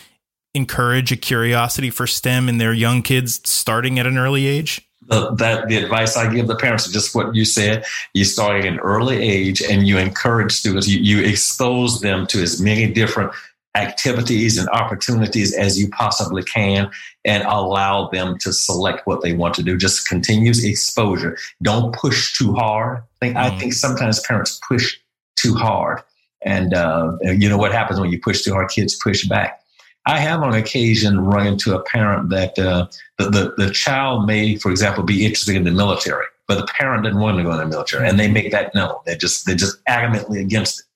encourage 0.54 1.12
a 1.12 1.16
curiosity 1.16 1.90
for 1.90 2.06
STEM 2.06 2.48
in 2.48 2.58
their 2.58 2.72
young 2.72 3.02
kids 3.02 3.40
starting 3.48 3.98
at 3.98 4.06
an 4.06 4.18
early 4.18 4.46
age? 4.46 4.80
Uh, 5.10 5.34
that 5.36 5.68
the 5.68 5.76
advice 5.76 6.16
I 6.16 6.32
give 6.32 6.48
the 6.48 6.56
parents 6.56 6.86
is 6.86 6.92
just 6.92 7.14
what 7.14 7.34
you 7.34 7.44
said. 7.44 7.84
You 8.12 8.24
start 8.24 8.60
at 8.60 8.66
an 8.66 8.78
early 8.80 9.16
age 9.16 9.62
and 9.62 9.86
you 9.86 9.96
encourage 9.96 10.52
students, 10.52 10.86
you, 10.86 10.98
you 11.00 11.24
expose 11.24 12.02
them 12.02 12.26
to 12.26 12.42
as 12.42 12.60
many 12.60 12.92
different 12.92 13.32
activities 13.74 14.58
and 14.58 14.68
opportunities 14.70 15.54
as 15.54 15.78
you 15.78 15.88
possibly 15.90 16.42
can 16.42 16.90
and 17.24 17.42
allow 17.44 18.08
them 18.08 18.36
to 18.38 18.52
select 18.52 19.06
what 19.06 19.22
they 19.22 19.32
want 19.32 19.54
to 19.54 19.62
do. 19.62 19.78
Just 19.78 20.08
continuous 20.08 20.64
exposure. 20.64 21.38
Don't 21.62 21.94
push 21.94 22.36
too 22.36 22.52
hard. 22.54 22.98
I 22.98 23.26
think, 23.26 23.36
mm. 23.36 23.40
I 23.40 23.58
think 23.58 23.72
sometimes 23.72 24.20
parents 24.20 24.60
push 24.68 24.96
too 25.36 25.54
hard. 25.54 26.02
And 26.42 26.74
uh, 26.74 27.16
you 27.22 27.48
know 27.48 27.58
what 27.58 27.72
happens 27.72 27.98
when 27.98 28.10
you 28.10 28.20
push 28.20 28.42
too 28.42 28.52
hard? 28.52 28.68
Kids 28.70 28.94
push 28.94 29.26
back. 29.26 29.62
I 30.08 30.18
have 30.20 30.42
on 30.42 30.54
occasion 30.54 31.20
run 31.20 31.46
into 31.46 31.74
a 31.74 31.82
parent 31.82 32.30
that 32.30 32.58
uh, 32.58 32.86
the, 33.18 33.28
the, 33.28 33.66
the 33.66 33.70
child 33.70 34.26
may, 34.26 34.56
for 34.56 34.70
example, 34.70 35.04
be 35.04 35.26
interested 35.26 35.54
in 35.54 35.64
the 35.64 35.70
military, 35.70 36.24
but 36.46 36.54
the 36.54 36.66
parent 36.66 37.04
didn't 37.04 37.20
want 37.20 37.36
to 37.36 37.44
go 37.44 37.52
in 37.52 37.58
the 37.58 37.66
military, 37.66 38.08
and 38.08 38.18
they 38.18 38.26
make 38.26 38.50
that 38.50 38.74
known. 38.74 38.94
They're 39.04 39.16
just 39.16 39.44
they're 39.44 39.54
just 39.54 39.84
adamantly 39.84 40.40
against 40.40 40.80
it. 40.80 40.86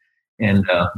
And 0.42 0.68
uh, 0.70 0.88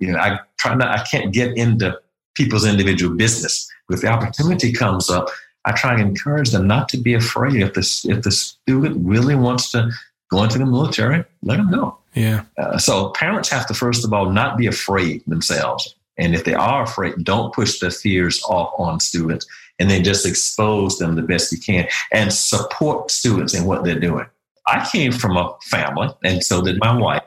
you 0.00 0.10
know, 0.10 0.18
I 0.18 0.40
try 0.58 0.74
not, 0.74 0.98
I 0.98 1.04
can't 1.04 1.32
get 1.32 1.56
into 1.56 1.96
people's 2.34 2.66
individual 2.66 3.14
business. 3.14 3.70
If 3.88 4.00
the 4.00 4.08
opportunity 4.08 4.72
comes 4.72 5.08
up, 5.08 5.28
I 5.64 5.70
try 5.70 5.92
and 5.92 6.02
encourage 6.02 6.50
them 6.50 6.66
not 6.66 6.88
to 6.88 6.96
be 6.96 7.14
afraid. 7.14 7.62
If 7.62 7.74
the 7.74 8.10
if 8.10 8.24
the 8.24 8.32
student 8.32 8.96
really 9.06 9.36
wants 9.36 9.70
to 9.72 9.92
go 10.28 10.42
into 10.42 10.58
the 10.58 10.66
military, 10.66 11.24
let 11.42 11.58
them 11.58 11.70
know. 11.70 11.98
Yeah. 12.14 12.46
Uh, 12.58 12.78
so 12.78 13.10
parents 13.10 13.48
have 13.50 13.68
to 13.68 13.74
first 13.74 14.04
of 14.04 14.12
all 14.12 14.28
not 14.28 14.58
be 14.58 14.66
afraid 14.66 15.22
themselves 15.28 15.94
and 16.20 16.34
if 16.34 16.44
they 16.44 16.54
are 16.54 16.84
afraid, 16.84 17.24
don't 17.24 17.52
push 17.52 17.80
the 17.80 17.90
fears 17.90 18.42
off 18.44 18.72
on 18.78 19.00
students 19.00 19.46
and 19.78 19.90
then 19.90 20.04
just 20.04 20.26
expose 20.26 20.98
them 20.98 21.16
the 21.16 21.22
best 21.22 21.50
you 21.50 21.58
can 21.58 21.88
and 22.12 22.32
support 22.32 23.10
students 23.10 23.54
in 23.54 23.64
what 23.64 23.82
they're 23.82 23.98
doing. 23.98 24.26
I 24.66 24.86
came 24.92 25.10
from 25.10 25.36
a 25.36 25.56
family, 25.64 26.10
and 26.22 26.44
so 26.44 26.62
did 26.62 26.78
my 26.78 26.96
wife, 26.96 27.24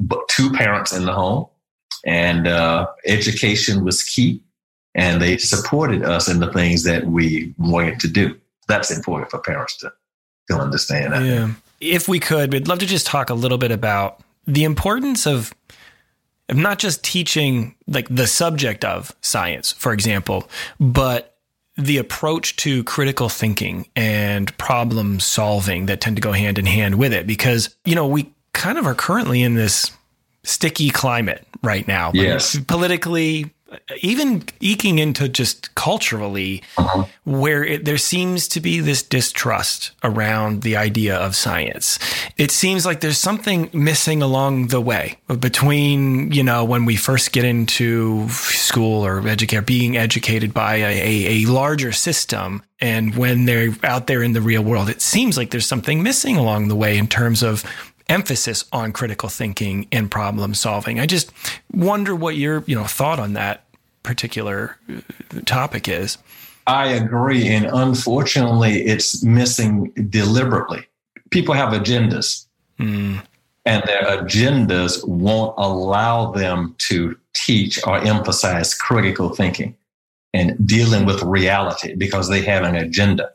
but 0.00 0.26
two 0.28 0.50
parents 0.50 0.92
in 0.92 1.04
the 1.04 1.12
home, 1.12 1.46
and 2.04 2.48
uh, 2.48 2.86
education 3.06 3.84
was 3.84 4.02
key, 4.02 4.42
and 4.94 5.20
they 5.20 5.36
supported 5.36 6.02
us 6.02 6.26
in 6.26 6.40
the 6.40 6.50
things 6.52 6.82
that 6.84 7.06
we 7.06 7.54
wanted 7.58 8.00
to 8.00 8.08
do. 8.08 8.40
That's 8.66 8.90
important 8.90 9.30
for 9.30 9.38
parents 9.38 9.76
to 9.78 9.92
to 10.48 10.56
understand 10.56 11.12
that. 11.12 11.22
Yeah. 11.22 11.50
If 11.80 12.08
we 12.08 12.18
could, 12.18 12.52
we'd 12.52 12.66
love 12.66 12.80
to 12.80 12.86
just 12.86 13.06
talk 13.06 13.30
a 13.30 13.34
little 13.34 13.58
bit 13.58 13.70
about 13.70 14.20
the 14.46 14.64
importance 14.64 15.26
of 15.26 15.54
of 16.50 16.56
not 16.56 16.78
just 16.78 17.02
teaching 17.02 17.74
like 17.86 18.08
the 18.14 18.26
subject 18.26 18.84
of 18.84 19.14
science, 19.22 19.72
for 19.72 19.92
example, 19.92 20.48
but 20.78 21.36
the 21.76 21.96
approach 21.98 22.56
to 22.56 22.84
critical 22.84 23.28
thinking 23.28 23.86
and 23.96 24.56
problem 24.58 25.18
solving 25.20 25.86
that 25.86 26.00
tend 26.00 26.16
to 26.16 26.22
go 26.22 26.32
hand 26.32 26.58
in 26.58 26.66
hand 26.66 26.96
with 26.96 27.12
it 27.14 27.26
because 27.26 27.74
you 27.86 27.94
know 27.94 28.06
we 28.06 28.30
kind 28.52 28.76
of 28.76 28.86
are 28.86 28.94
currently 28.94 29.40
in 29.42 29.54
this 29.54 29.90
sticky 30.42 30.90
climate 30.90 31.46
right 31.62 31.86
now 31.88 32.10
Yes. 32.12 32.58
politically 32.66 33.50
even 34.00 34.42
eking 34.60 34.98
into 34.98 35.28
just 35.28 35.74
culturally 35.74 36.62
Uh-huh. 36.76 37.04
where 37.24 37.64
it, 37.64 37.84
there 37.84 37.98
seems 37.98 38.48
to 38.48 38.60
be 38.60 38.80
this 38.80 39.02
distrust 39.02 39.92
around 40.02 40.62
the 40.62 40.76
idea 40.76 41.16
of 41.16 41.34
science. 41.36 41.98
It 42.36 42.50
seems 42.50 42.84
like 42.84 43.00
there's 43.00 43.18
something 43.18 43.70
missing 43.72 44.22
along 44.22 44.68
the 44.68 44.80
way 44.80 45.18
between, 45.38 46.32
you 46.32 46.42
know, 46.42 46.64
when 46.64 46.84
we 46.84 46.96
first 46.96 47.32
get 47.32 47.44
into 47.44 48.28
school 48.30 49.04
or 49.04 49.26
educate, 49.28 49.66
being 49.66 49.96
educated 49.96 50.52
by 50.54 50.76
a, 50.76 50.84
a, 50.84 51.42
a 51.42 51.46
larger 51.46 51.92
system 51.92 52.62
and 52.80 53.14
when 53.16 53.44
they're 53.44 53.74
out 53.84 54.06
there 54.06 54.22
in 54.22 54.32
the 54.32 54.40
real 54.40 54.62
world. 54.62 54.88
It 54.88 55.02
seems 55.02 55.36
like 55.36 55.50
there's 55.50 55.66
something 55.66 56.02
missing 56.02 56.36
along 56.36 56.68
the 56.68 56.76
way 56.76 56.96
in 56.96 57.06
terms 57.08 57.42
of 57.42 57.62
emphasis 58.10 58.64
on 58.72 58.92
critical 58.92 59.28
thinking 59.28 59.86
and 59.92 60.10
problem 60.10 60.54
solving. 60.54 61.00
I 61.00 61.06
just 61.06 61.32
wonder 61.72 62.14
what 62.14 62.36
your, 62.36 62.64
you 62.66 62.74
know, 62.74 62.84
thought 62.84 63.18
on 63.18 63.32
that 63.34 63.64
particular 64.02 64.76
uh, 64.88 65.00
topic 65.46 65.88
is. 65.88 66.18
I 66.66 66.88
agree. 66.88 67.48
And 67.48 67.66
unfortunately, 67.66 68.82
it's 68.82 69.22
missing 69.22 69.92
deliberately. 70.10 70.86
People 71.30 71.54
have 71.54 71.72
agendas, 71.72 72.46
Mm, 72.80 73.22
and 73.66 73.82
their 73.86 74.02
agendas 74.04 75.06
won't 75.06 75.54
allow 75.58 76.32
them 76.32 76.74
to 76.78 77.16
teach 77.34 77.78
or 77.86 77.98
emphasize 77.98 78.74
critical 78.74 79.28
thinking 79.28 79.76
and 80.32 80.56
dealing 80.66 81.04
with 81.04 81.22
reality 81.22 81.94
because 81.94 82.30
they 82.30 82.40
have 82.40 82.62
an 82.62 82.74
agenda. 82.74 83.30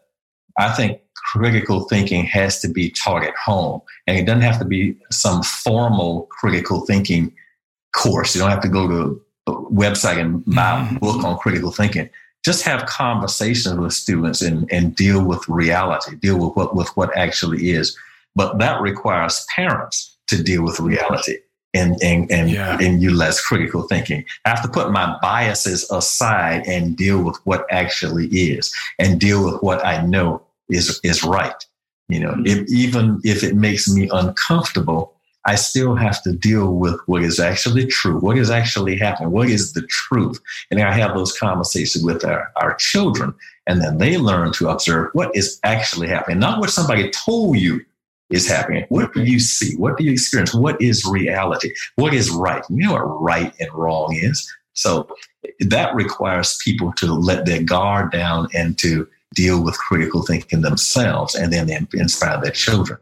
I 0.58 0.72
think 0.72 1.00
critical 1.32 1.82
thinking 1.88 2.26
has 2.26 2.60
to 2.62 2.68
be 2.68 2.90
taught 2.92 3.24
at 3.24 3.36
home, 3.36 3.82
and 4.08 4.18
it 4.18 4.26
doesn't 4.26 4.42
have 4.42 4.60
to 4.60 4.66
be 4.66 4.96
some 5.12 5.42
formal 5.44 6.28
critical 6.30 6.86
thinking 6.86 7.34
course. 7.96 8.36
You 8.36 8.42
don't 8.42 8.52
have 8.52 8.62
to 8.62 8.70
go 8.70 8.88
to 8.88 9.22
a 9.48 9.52
website 9.54 10.20
and 10.20 10.44
buy 10.46 10.88
a 10.90 11.00
book 11.00 11.24
on 11.24 11.38
critical 11.38 11.72
thinking. 11.72 12.10
Just 12.44 12.64
have 12.64 12.86
conversations 12.86 13.78
with 13.80 13.94
students 13.94 14.42
and, 14.42 14.72
and 14.72 14.96
deal 14.96 15.24
with 15.24 15.48
reality, 15.50 16.16
deal 16.18 16.38
with 16.38 16.56
what, 16.56 16.76
with 16.76 16.90
what 16.96 17.16
actually 17.18 17.72
is. 17.72 17.98
But 18.36 18.60
that 18.60 18.82
requires 18.82 19.46
parents 19.56 20.18
to 20.28 20.44
deal 20.44 20.64
with 20.64 20.80
reality 20.80 21.38
and, 21.74 21.96
and, 22.04 22.32
and, 22.32 22.50
Yeah. 22.50 22.78
and 22.80 23.02
utilize 23.02 23.42
critical 23.42 23.84
thinking. 23.84 24.26
I 24.46 24.50
have 24.50 24.62
to 24.62 24.68
put 24.68 24.92
my 24.92 25.18
biases 25.22 25.90
aside 25.90 26.68
and 26.68 26.96
deal 26.96 27.22
with 27.24 27.38
what 27.46 27.66
actually 27.72 28.28
is 28.28 28.74
and 29.00 29.20
deal 29.20 29.44
with 29.44 29.62
what 29.64 29.84
I 29.86 30.06
know 30.06 30.44
is, 30.69 30.99
is 31.04 31.23
right. 31.23 31.56
You 32.08 32.19
know, 32.19 32.32
mm-hmm. 32.32 32.45
if, 32.45 32.69
even 32.69 33.19
if 33.23 33.43
it 33.43 33.56
makes 33.56 33.89
me 33.89 34.10
uncomfortable, 34.12 35.15
I 35.45 35.56
still 35.56 35.95
have 35.95 36.23
to 36.23 36.32
deal 36.32 36.73
with 36.73 36.99
what 37.06 37.23
is 37.23 37.39
actually 37.39 37.86
true, 37.86 38.19
what 38.19 38.38
is 38.38 38.49
actually 38.49 38.97
happening, 38.97 39.32
what 39.32 39.49
is 39.49 39.73
the 39.73 39.84
truth. 39.84 40.39
And 40.71 40.82
I 40.82 40.91
have 40.91 41.13
those 41.13 41.38
conversations 41.38 42.04
with 42.04 42.25
our, 42.25 42.51
our 42.56 42.73
children, 42.75 43.34
and 43.67 43.80
then 43.82 43.99
they 43.99 44.17
learn 44.17 44.54
to 44.54 44.69
observe 44.69 45.12
what 45.13 45.36
is 45.36 45.60
actually 45.63 46.08
happening, 46.08 46.39
not 46.39 46.60
what 46.60 46.71
somebody 46.71 47.12
told 47.12 47.58
you 47.58 47.82
is 48.32 48.47
happening. 48.47 48.86
What 48.89 49.13
do 49.13 49.23
you 49.23 49.39
see? 49.39 49.75
What 49.75 49.97
do 49.97 50.04
you 50.04 50.12
experience? 50.12 50.54
What 50.54 50.82
is 50.82 51.06
reality? 51.06 51.71
What 51.95 52.13
is 52.13 52.32
right? 52.32 52.63
You 52.69 52.88
know 52.88 52.93
what 52.93 53.21
right 53.21 53.54
and 53.60 53.71
wrong 53.73 54.15
is. 54.15 54.51
So 54.73 55.08
that 55.60 55.93
requires 55.93 56.60
people 56.63 56.91
to 56.93 57.13
let 57.13 57.45
their 57.45 57.62
guard 57.62 58.12
down 58.12 58.47
and 58.54 58.78
to 58.80 59.08
deal 59.36 59.63
with 59.63 59.78
critical 59.78 60.24
thinking 60.24 60.62
themselves 60.62 61.36
and 61.36 61.54
then 61.54 61.69
inspire 61.93 62.41
their 62.41 62.52
children. 62.52 62.98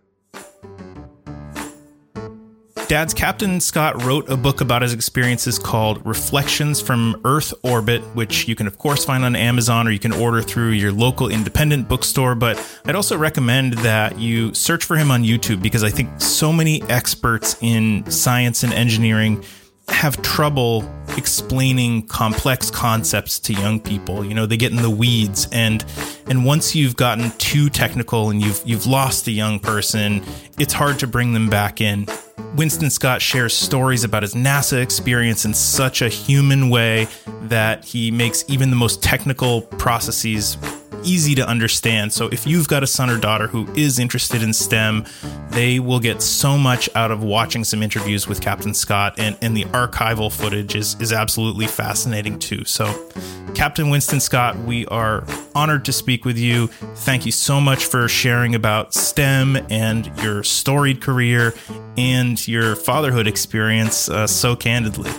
Dad's 2.88 3.13
Captain 3.13 3.60
Scott 3.62 4.04
wrote 4.04 4.30
a 4.30 4.36
book 4.36 4.60
about 4.62 4.82
his 4.82 4.93
experiences 4.93 5.58
called 5.58 6.06
Reflections 6.06 6.82
from 6.82 7.19
Earth 7.24 7.54
Orbit, 7.63 8.02
which 8.13 8.48
you 8.48 8.56
can, 8.56 8.67
of 8.67 8.78
course, 8.78 9.06
find 9.06 9.24
on 9.24 9.36
Amazon 9.36 9.88
or 9.88 9.91
you 9.91 10.00
can 10.00 10.12
order 10.12 10.41
through 10.41 10.72
your 10.72 10.91
local 10.91 11.30
independent 11.30 11.88
bookstore. 11.88 12.36
But 12.36 12.63
I'd 12.86 12.93
also 12.93 13.17
recommend 13.17 13.74
that 13.80 14.19
you 14.19 14.54
search 14.54 14.84
for 14.84 14.98
him 14.98 15.12
on 15.12 15.24
YouTube 15.24 15.62
because 15.62 15.84
I 15.84 15.89
think 15.89 16.22
so 16.22 16.52
many 16.52 16.84
experts 16.84 17.56
in 17.62 18.10
science 18.12 18.63
and 18.63 18.74
engineering 18.74 19.43
have 19.89 20.22
trouble 20.22 20.89
explaining 21.17 22.08
complex 22.08 22.72
concepts 22.72 23.39
to 23.39 23.54
young 23.54 23.80
people. 23.80 24.26
You 24.26 24.34
know, 24.34 24.46
they 24.46 24.58
get 24.58 24.72
in 24.72 24.82
the 24.82 24.89
weeds 24.89 25.48
and 25.52 25.84
and 26.28 26.46
once 26.46 26.76
you've 26.76 26.96
gotten 26.96 27.32
too 27.38 27.69
technical 27.69 28.30
and 28.30 28.41
you've 28.41 28.62
you've 28.65 28.88
lost 28.88 29.28
a 29.28 29.32
young 29.32 29.60
person, 29.60 30.24
it's 30.58 30.74
hard 30.74 31.00
to 31.00 31.08
bring 31.08 31.34
them 31.34 31.50
back 31.50 31.82
in. 31.82 32.08
Winston 32.56 32.89
Scott 32.89 33.22
shares 33.22 33.54
stories 33.54 34.04
about 34.04 34.24
his 34.24 34.34
NASA 34.34 34.82
experience 34.82 35.46
in 35.46 35.54
such 35.54 36.02
a 36.02 36.10
human 36.10 36.69
way 36.69 37.08
that 37.43 37.84
he 37.86 38.12
makes 38.12 38.43
even 38.48 38.69
the 38.69 38.76
most 38.76 39.02
technical 39.02 39.62
processes 39.62 40.58
easy 41.04 41.36
to 41.36 41.48
understand. 41.48 42.13
So 42.13 42.28
if 42.28 42.48
you've 42.48 42.67
got 42.67 42.84
a 42.84 42.88
son 42.88 43.10
or 43.10 43.17
daughter 43.17 43.48
who 43.48 43.67
is 43.74 44.00
interested 44.00 44.41
in 44.41 44.54
STEM, 44.54 45.06
they 45.50 45.80
will 45.80 46.00
get 46.00 46.22
so 46.22 46.58
much 46.58 46.89
out 46.96 47.12
of 47.12 47.24
watching 47.24 47.63
some 47.63 47.84
interviews 47.84 48.28
with 48.28 48.41
Captain 48.41 48.74
Scott 48.74 49.15
and, 49.17 49.38
and 49.41 49.56
the 49.56 49.65
archival 49.65 50.32
footage 50.32 50.76
is, 50.76 51.00
is 51.00 51.12
absolutely 51.12 51.67
fascinating 51.67 52.39
too. 52.39 52.63
So 52.65 53.10
Captain 53.54 53.89
Winston 53.89 54.19
Scott, 54.19 54.58
we 54.60 54.86
are 54.88 55.26
honored 55.54 55.86
to 55.86 55.93
speak 55.93 56.26
with 56.26 56.38
you. 56.38 56.67
Thank 56.67 57.26
you 57.26 57.32
so 57.32 57.62
much 57.62 57.86
for 57.86 58.08
sharing 58.08 58.56
about 58.56 58.93
STEM 58.93 59.58
and 59.69 60.08
your 60.22 60.43
storied 60.43 61.02
career 61.02 61.54
and 61.98 62.23
your 62.48 62.76
fatherhood 62.76 63.28
experience 63.28 64.10
uh, 64.10 64.28
so 64.28 64.56
candidly. 64.56 65.12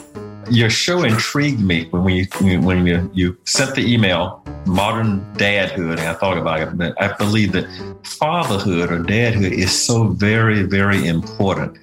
Your 0.51 0.71
show 0.71 1.05
intrigued 1.05 1.61
me 1.61 1.89
when 1.91 2.05
we 2.05 2.29
when 2.59 2.87
you, 2.87 3.11
you 3.15 3.37
sent 3.45 3.75
the 3.75 3.93
email, 3.93 4.43
modern 4.67 5.25
dadhood, 5.35 5.99
and 5.99 6.01
I 6.01 6.15
thought 6.15 6.37
about 6.37 6.61
it. 6.61 6.77
But 6.77 7.01
I 7.01 7.17
believe 7.17 7.53
that 7.53 7.67
fatherhood 8.05 8.91
or 8.91 9.03
dadhood 9.03 9.53
is 9.53 9.73
so 9.73 10.09
very, 10.09 10.63
very 10.63 11.07
important. 11.07 11.79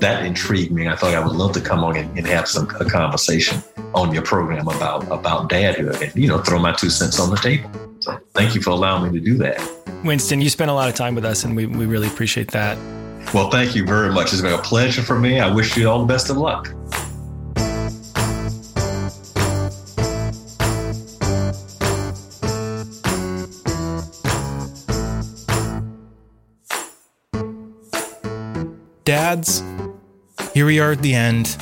That 0.00 0.26
intrigued 0.26 0.72
me. 0.72 0.88
I 0.88 0.96
thought 0.96 1.14
I 1.14 1.24
would 1.24 1.36
love 1.36 1.52
to 1.52 1.60
come 1.60 1.84
on 1.84 1.96
and, 1.96 2.18
and 2.18 2.26
have 2.26 2.48
some 2.48 2.68
a 2.80 2.84
conversation 2.84 3.62
on 3.94 4.12
your 4.12 4.22
program 4.22 4.66
about 4.68 5.04
about 5.10 5.48
dadhood 5.48 6.00
and 6.02 6.14
you 6.14 6.28
know 6.28 6.38
throw 6.38 6.58
my 6.58 6.72
two 6.72 6.90
cents 6.90 7.20
on 7.20 7.30
the 7.30 7.36
table. 7.36 7.70
So 8.00 8.18
thank 8.34 8.54
you 8.54 8.62
for 8.62 8.70
allowing 8.70 9.12
me 9.12 9.18
to 9.18 9.24
do 9.24 9.36
that. 9.38 9.60
Winston, 10.04 10.40
you 10.40 10.48
spent 10.48 10.70
a 10.70 10.74
lot 10.74 10.88
of 10.88 10.94
time 10.94 11.14
with 11.14 11.24
us, 11.24 11.44
and 11.44 11.54
we, 11.54 11.66
we 11.66 11.86
really 11.86 12.08
appreciate 12.08 12.50
that. 12.52 12.78
Well, 13.32 13.48
thank 13.50 13.76
you 13.76 13.86
very 13.86 14.12
much. 14.12 14.32
It's 14.32 14.42
been 14.42 14.52
a 14.52 14.58
pleasure 14.58 15.02
for 15.02 15.18
me. 15.18 15.38
I 15.40 15.52
wish 15.52 15.76
you 15.76 15.88
all 15.88 16.00
the 16.00 16.12
best 16.12 16.30
of 16.30 16.36
luck. 16.36 16.74
Dads, 29.04 29.62
here 30.54 30.66
we 30.66 30.78
are 30.78 30.92
at 30.92 31.02
the 31.02 31.14
end. 31.14 31.56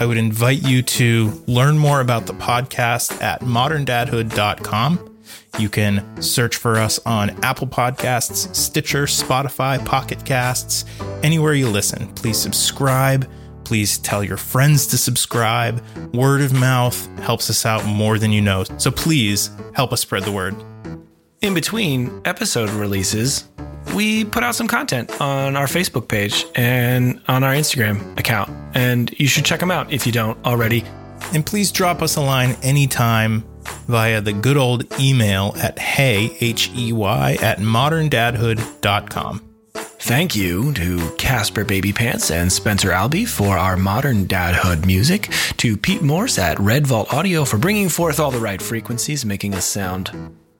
I 0.00 0.06
would 0.06 0.16
invite 0.16 0.62
you 0.62 0.82
to 0.82 1.42
learn 1.46 1.78
more 1.78 2.00
about 2.00 2.26
the 2.26 2.34
podcast 2.34 3.22
at 3.22 3.40
moderndadhood.com. 3.40 5.11
You 5.58 5.68
can 5.68 6.22
search 6.22 6.56
for 6.56 6.76
us 6.76 6.98
on 7.04 7.30
Apple 7.44 7.66
Podcasts, 7.66 8.54
Stitcher, 8.54 9.04
Spotify, 9.04 9.84
Pocket 9.84 10.24
Casts, 10.24 10.84
anywhere 11.22 11.52
you 11.52 11.68
listen. 11.68 12.08
Please 12.14 12.38
subscribe. 12.38 13.30
Please 13.64 13.98
tell 13.98 14.24
your 14.24 14.38
friends 14.38 14.86
to 14.88 14.98
subscribe. 14.98 15.82
Word 16.14 16.40
of 16.40 16.52
mouth 16.52 17.06
helps 17.20 17.50
us 17.50 17.64
out 17.66 17.84
more 17.84 18.18
than 18.18 18.32
you 18.32 18.40
know. 18.40 18.64
So 18.78 18.90
please 18.90 19.50
help 19.74 19.92
us 19.92 20.00
spread 20.00 20.24
the 20.24 20.32
word. 20.32 20.54
In 21.42 21.54
between 21.54 22.22
episode 22.24 22.70
releases, 22.70 23.48
we 23.94 24.24
put 24.24 24.42
out 24.42 24.54
some 24.54 24.68
content 24.68 25.20
on 25.20 25.56
our 25.56 25.66
Facebook 25.66 26.08
page 26.08 26.46
and 26.54 27.20
on 27.28 27.44
our 27.44 27.52
Instagram 27.52 28.18
account. 28.18 28.50
And 28.74 29.12
you 29.18 29.26
should 29.26 29.44
check 29.44 29.60
them 29.60 29.70
out 29.70 29.92
if 29.92 30.06
you 30.06 30.12
don't 30.12 30.42
already. 30.46 30.84
And 31.34 31.44
please 31.44 31.70
drop 31.70 32.00
us 32.00 32.16
a 32.16 32.20
line 32.20 32.56
anytime 32.62 33.44
via 33.86 34.20
the 34.20 34.32
good 34.32 34.56
old 34.56 34.86
email 35.00 35.54
at 35.56 35.78
hey, 35.78 36.36
H-E-Y, 36.40 37.38
at 37.40 37.58
moderndadhood.com. 37.58 39.48
Thank 39.74 40.34
you 40.34 40.72
to 40.72 41.10
Caspar 41.16 41.64
Babypants 41.64 42.32
and 42.32 42.52
Spencer 42.52 42.90
Albee 42.90 43.24
for 43.24 43.56
our 43.56 43.76
modern 43.76 44.26
dadhood 44.26 44.84
music, 44.84 45.32
to 45.58 45.76
Pete 45.76 46.02
Morse 46.02 46.38
at 46.38 46.58
Red 46.58 46.88
Vault 46.88 47.14
Audio 47.14 47.44
for 47.44 47.56
bringing 47.56 47.88
forth 47.88 48.18
all 48.18 48.32
the 48.32 48.40
right 48.40 48.60
frequencies, 48.60 49.24
making 49.24 49.54
us 49.54 49.64
sound 49.64 50.10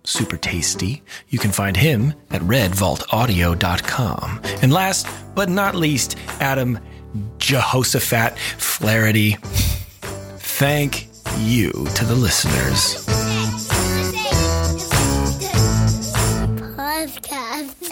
super 0.05 0.37
tasty. 0.37 1.03
You 1.29 1.41
can 1.41 1.51
find 1.51 1.77
him 1.77 2.15
at 2.31 2.43
redvaultaudio.com. 2.43 4.41
And 4.63 4.73
last 4.73 5.09
but 5.35 5.49
not 5.49 5.75
least, 5.75 6.17
Adam 6.39 6.79
Jehoshaphat 7.39 8.39
Flaherty. 8.39 9.37
Thank 10.39 11.09
you 11.41 11.71
to 11.95 12.05
the 12.05 12.15
listeners. 12.15 13.07
Podcast. 16.77 17.83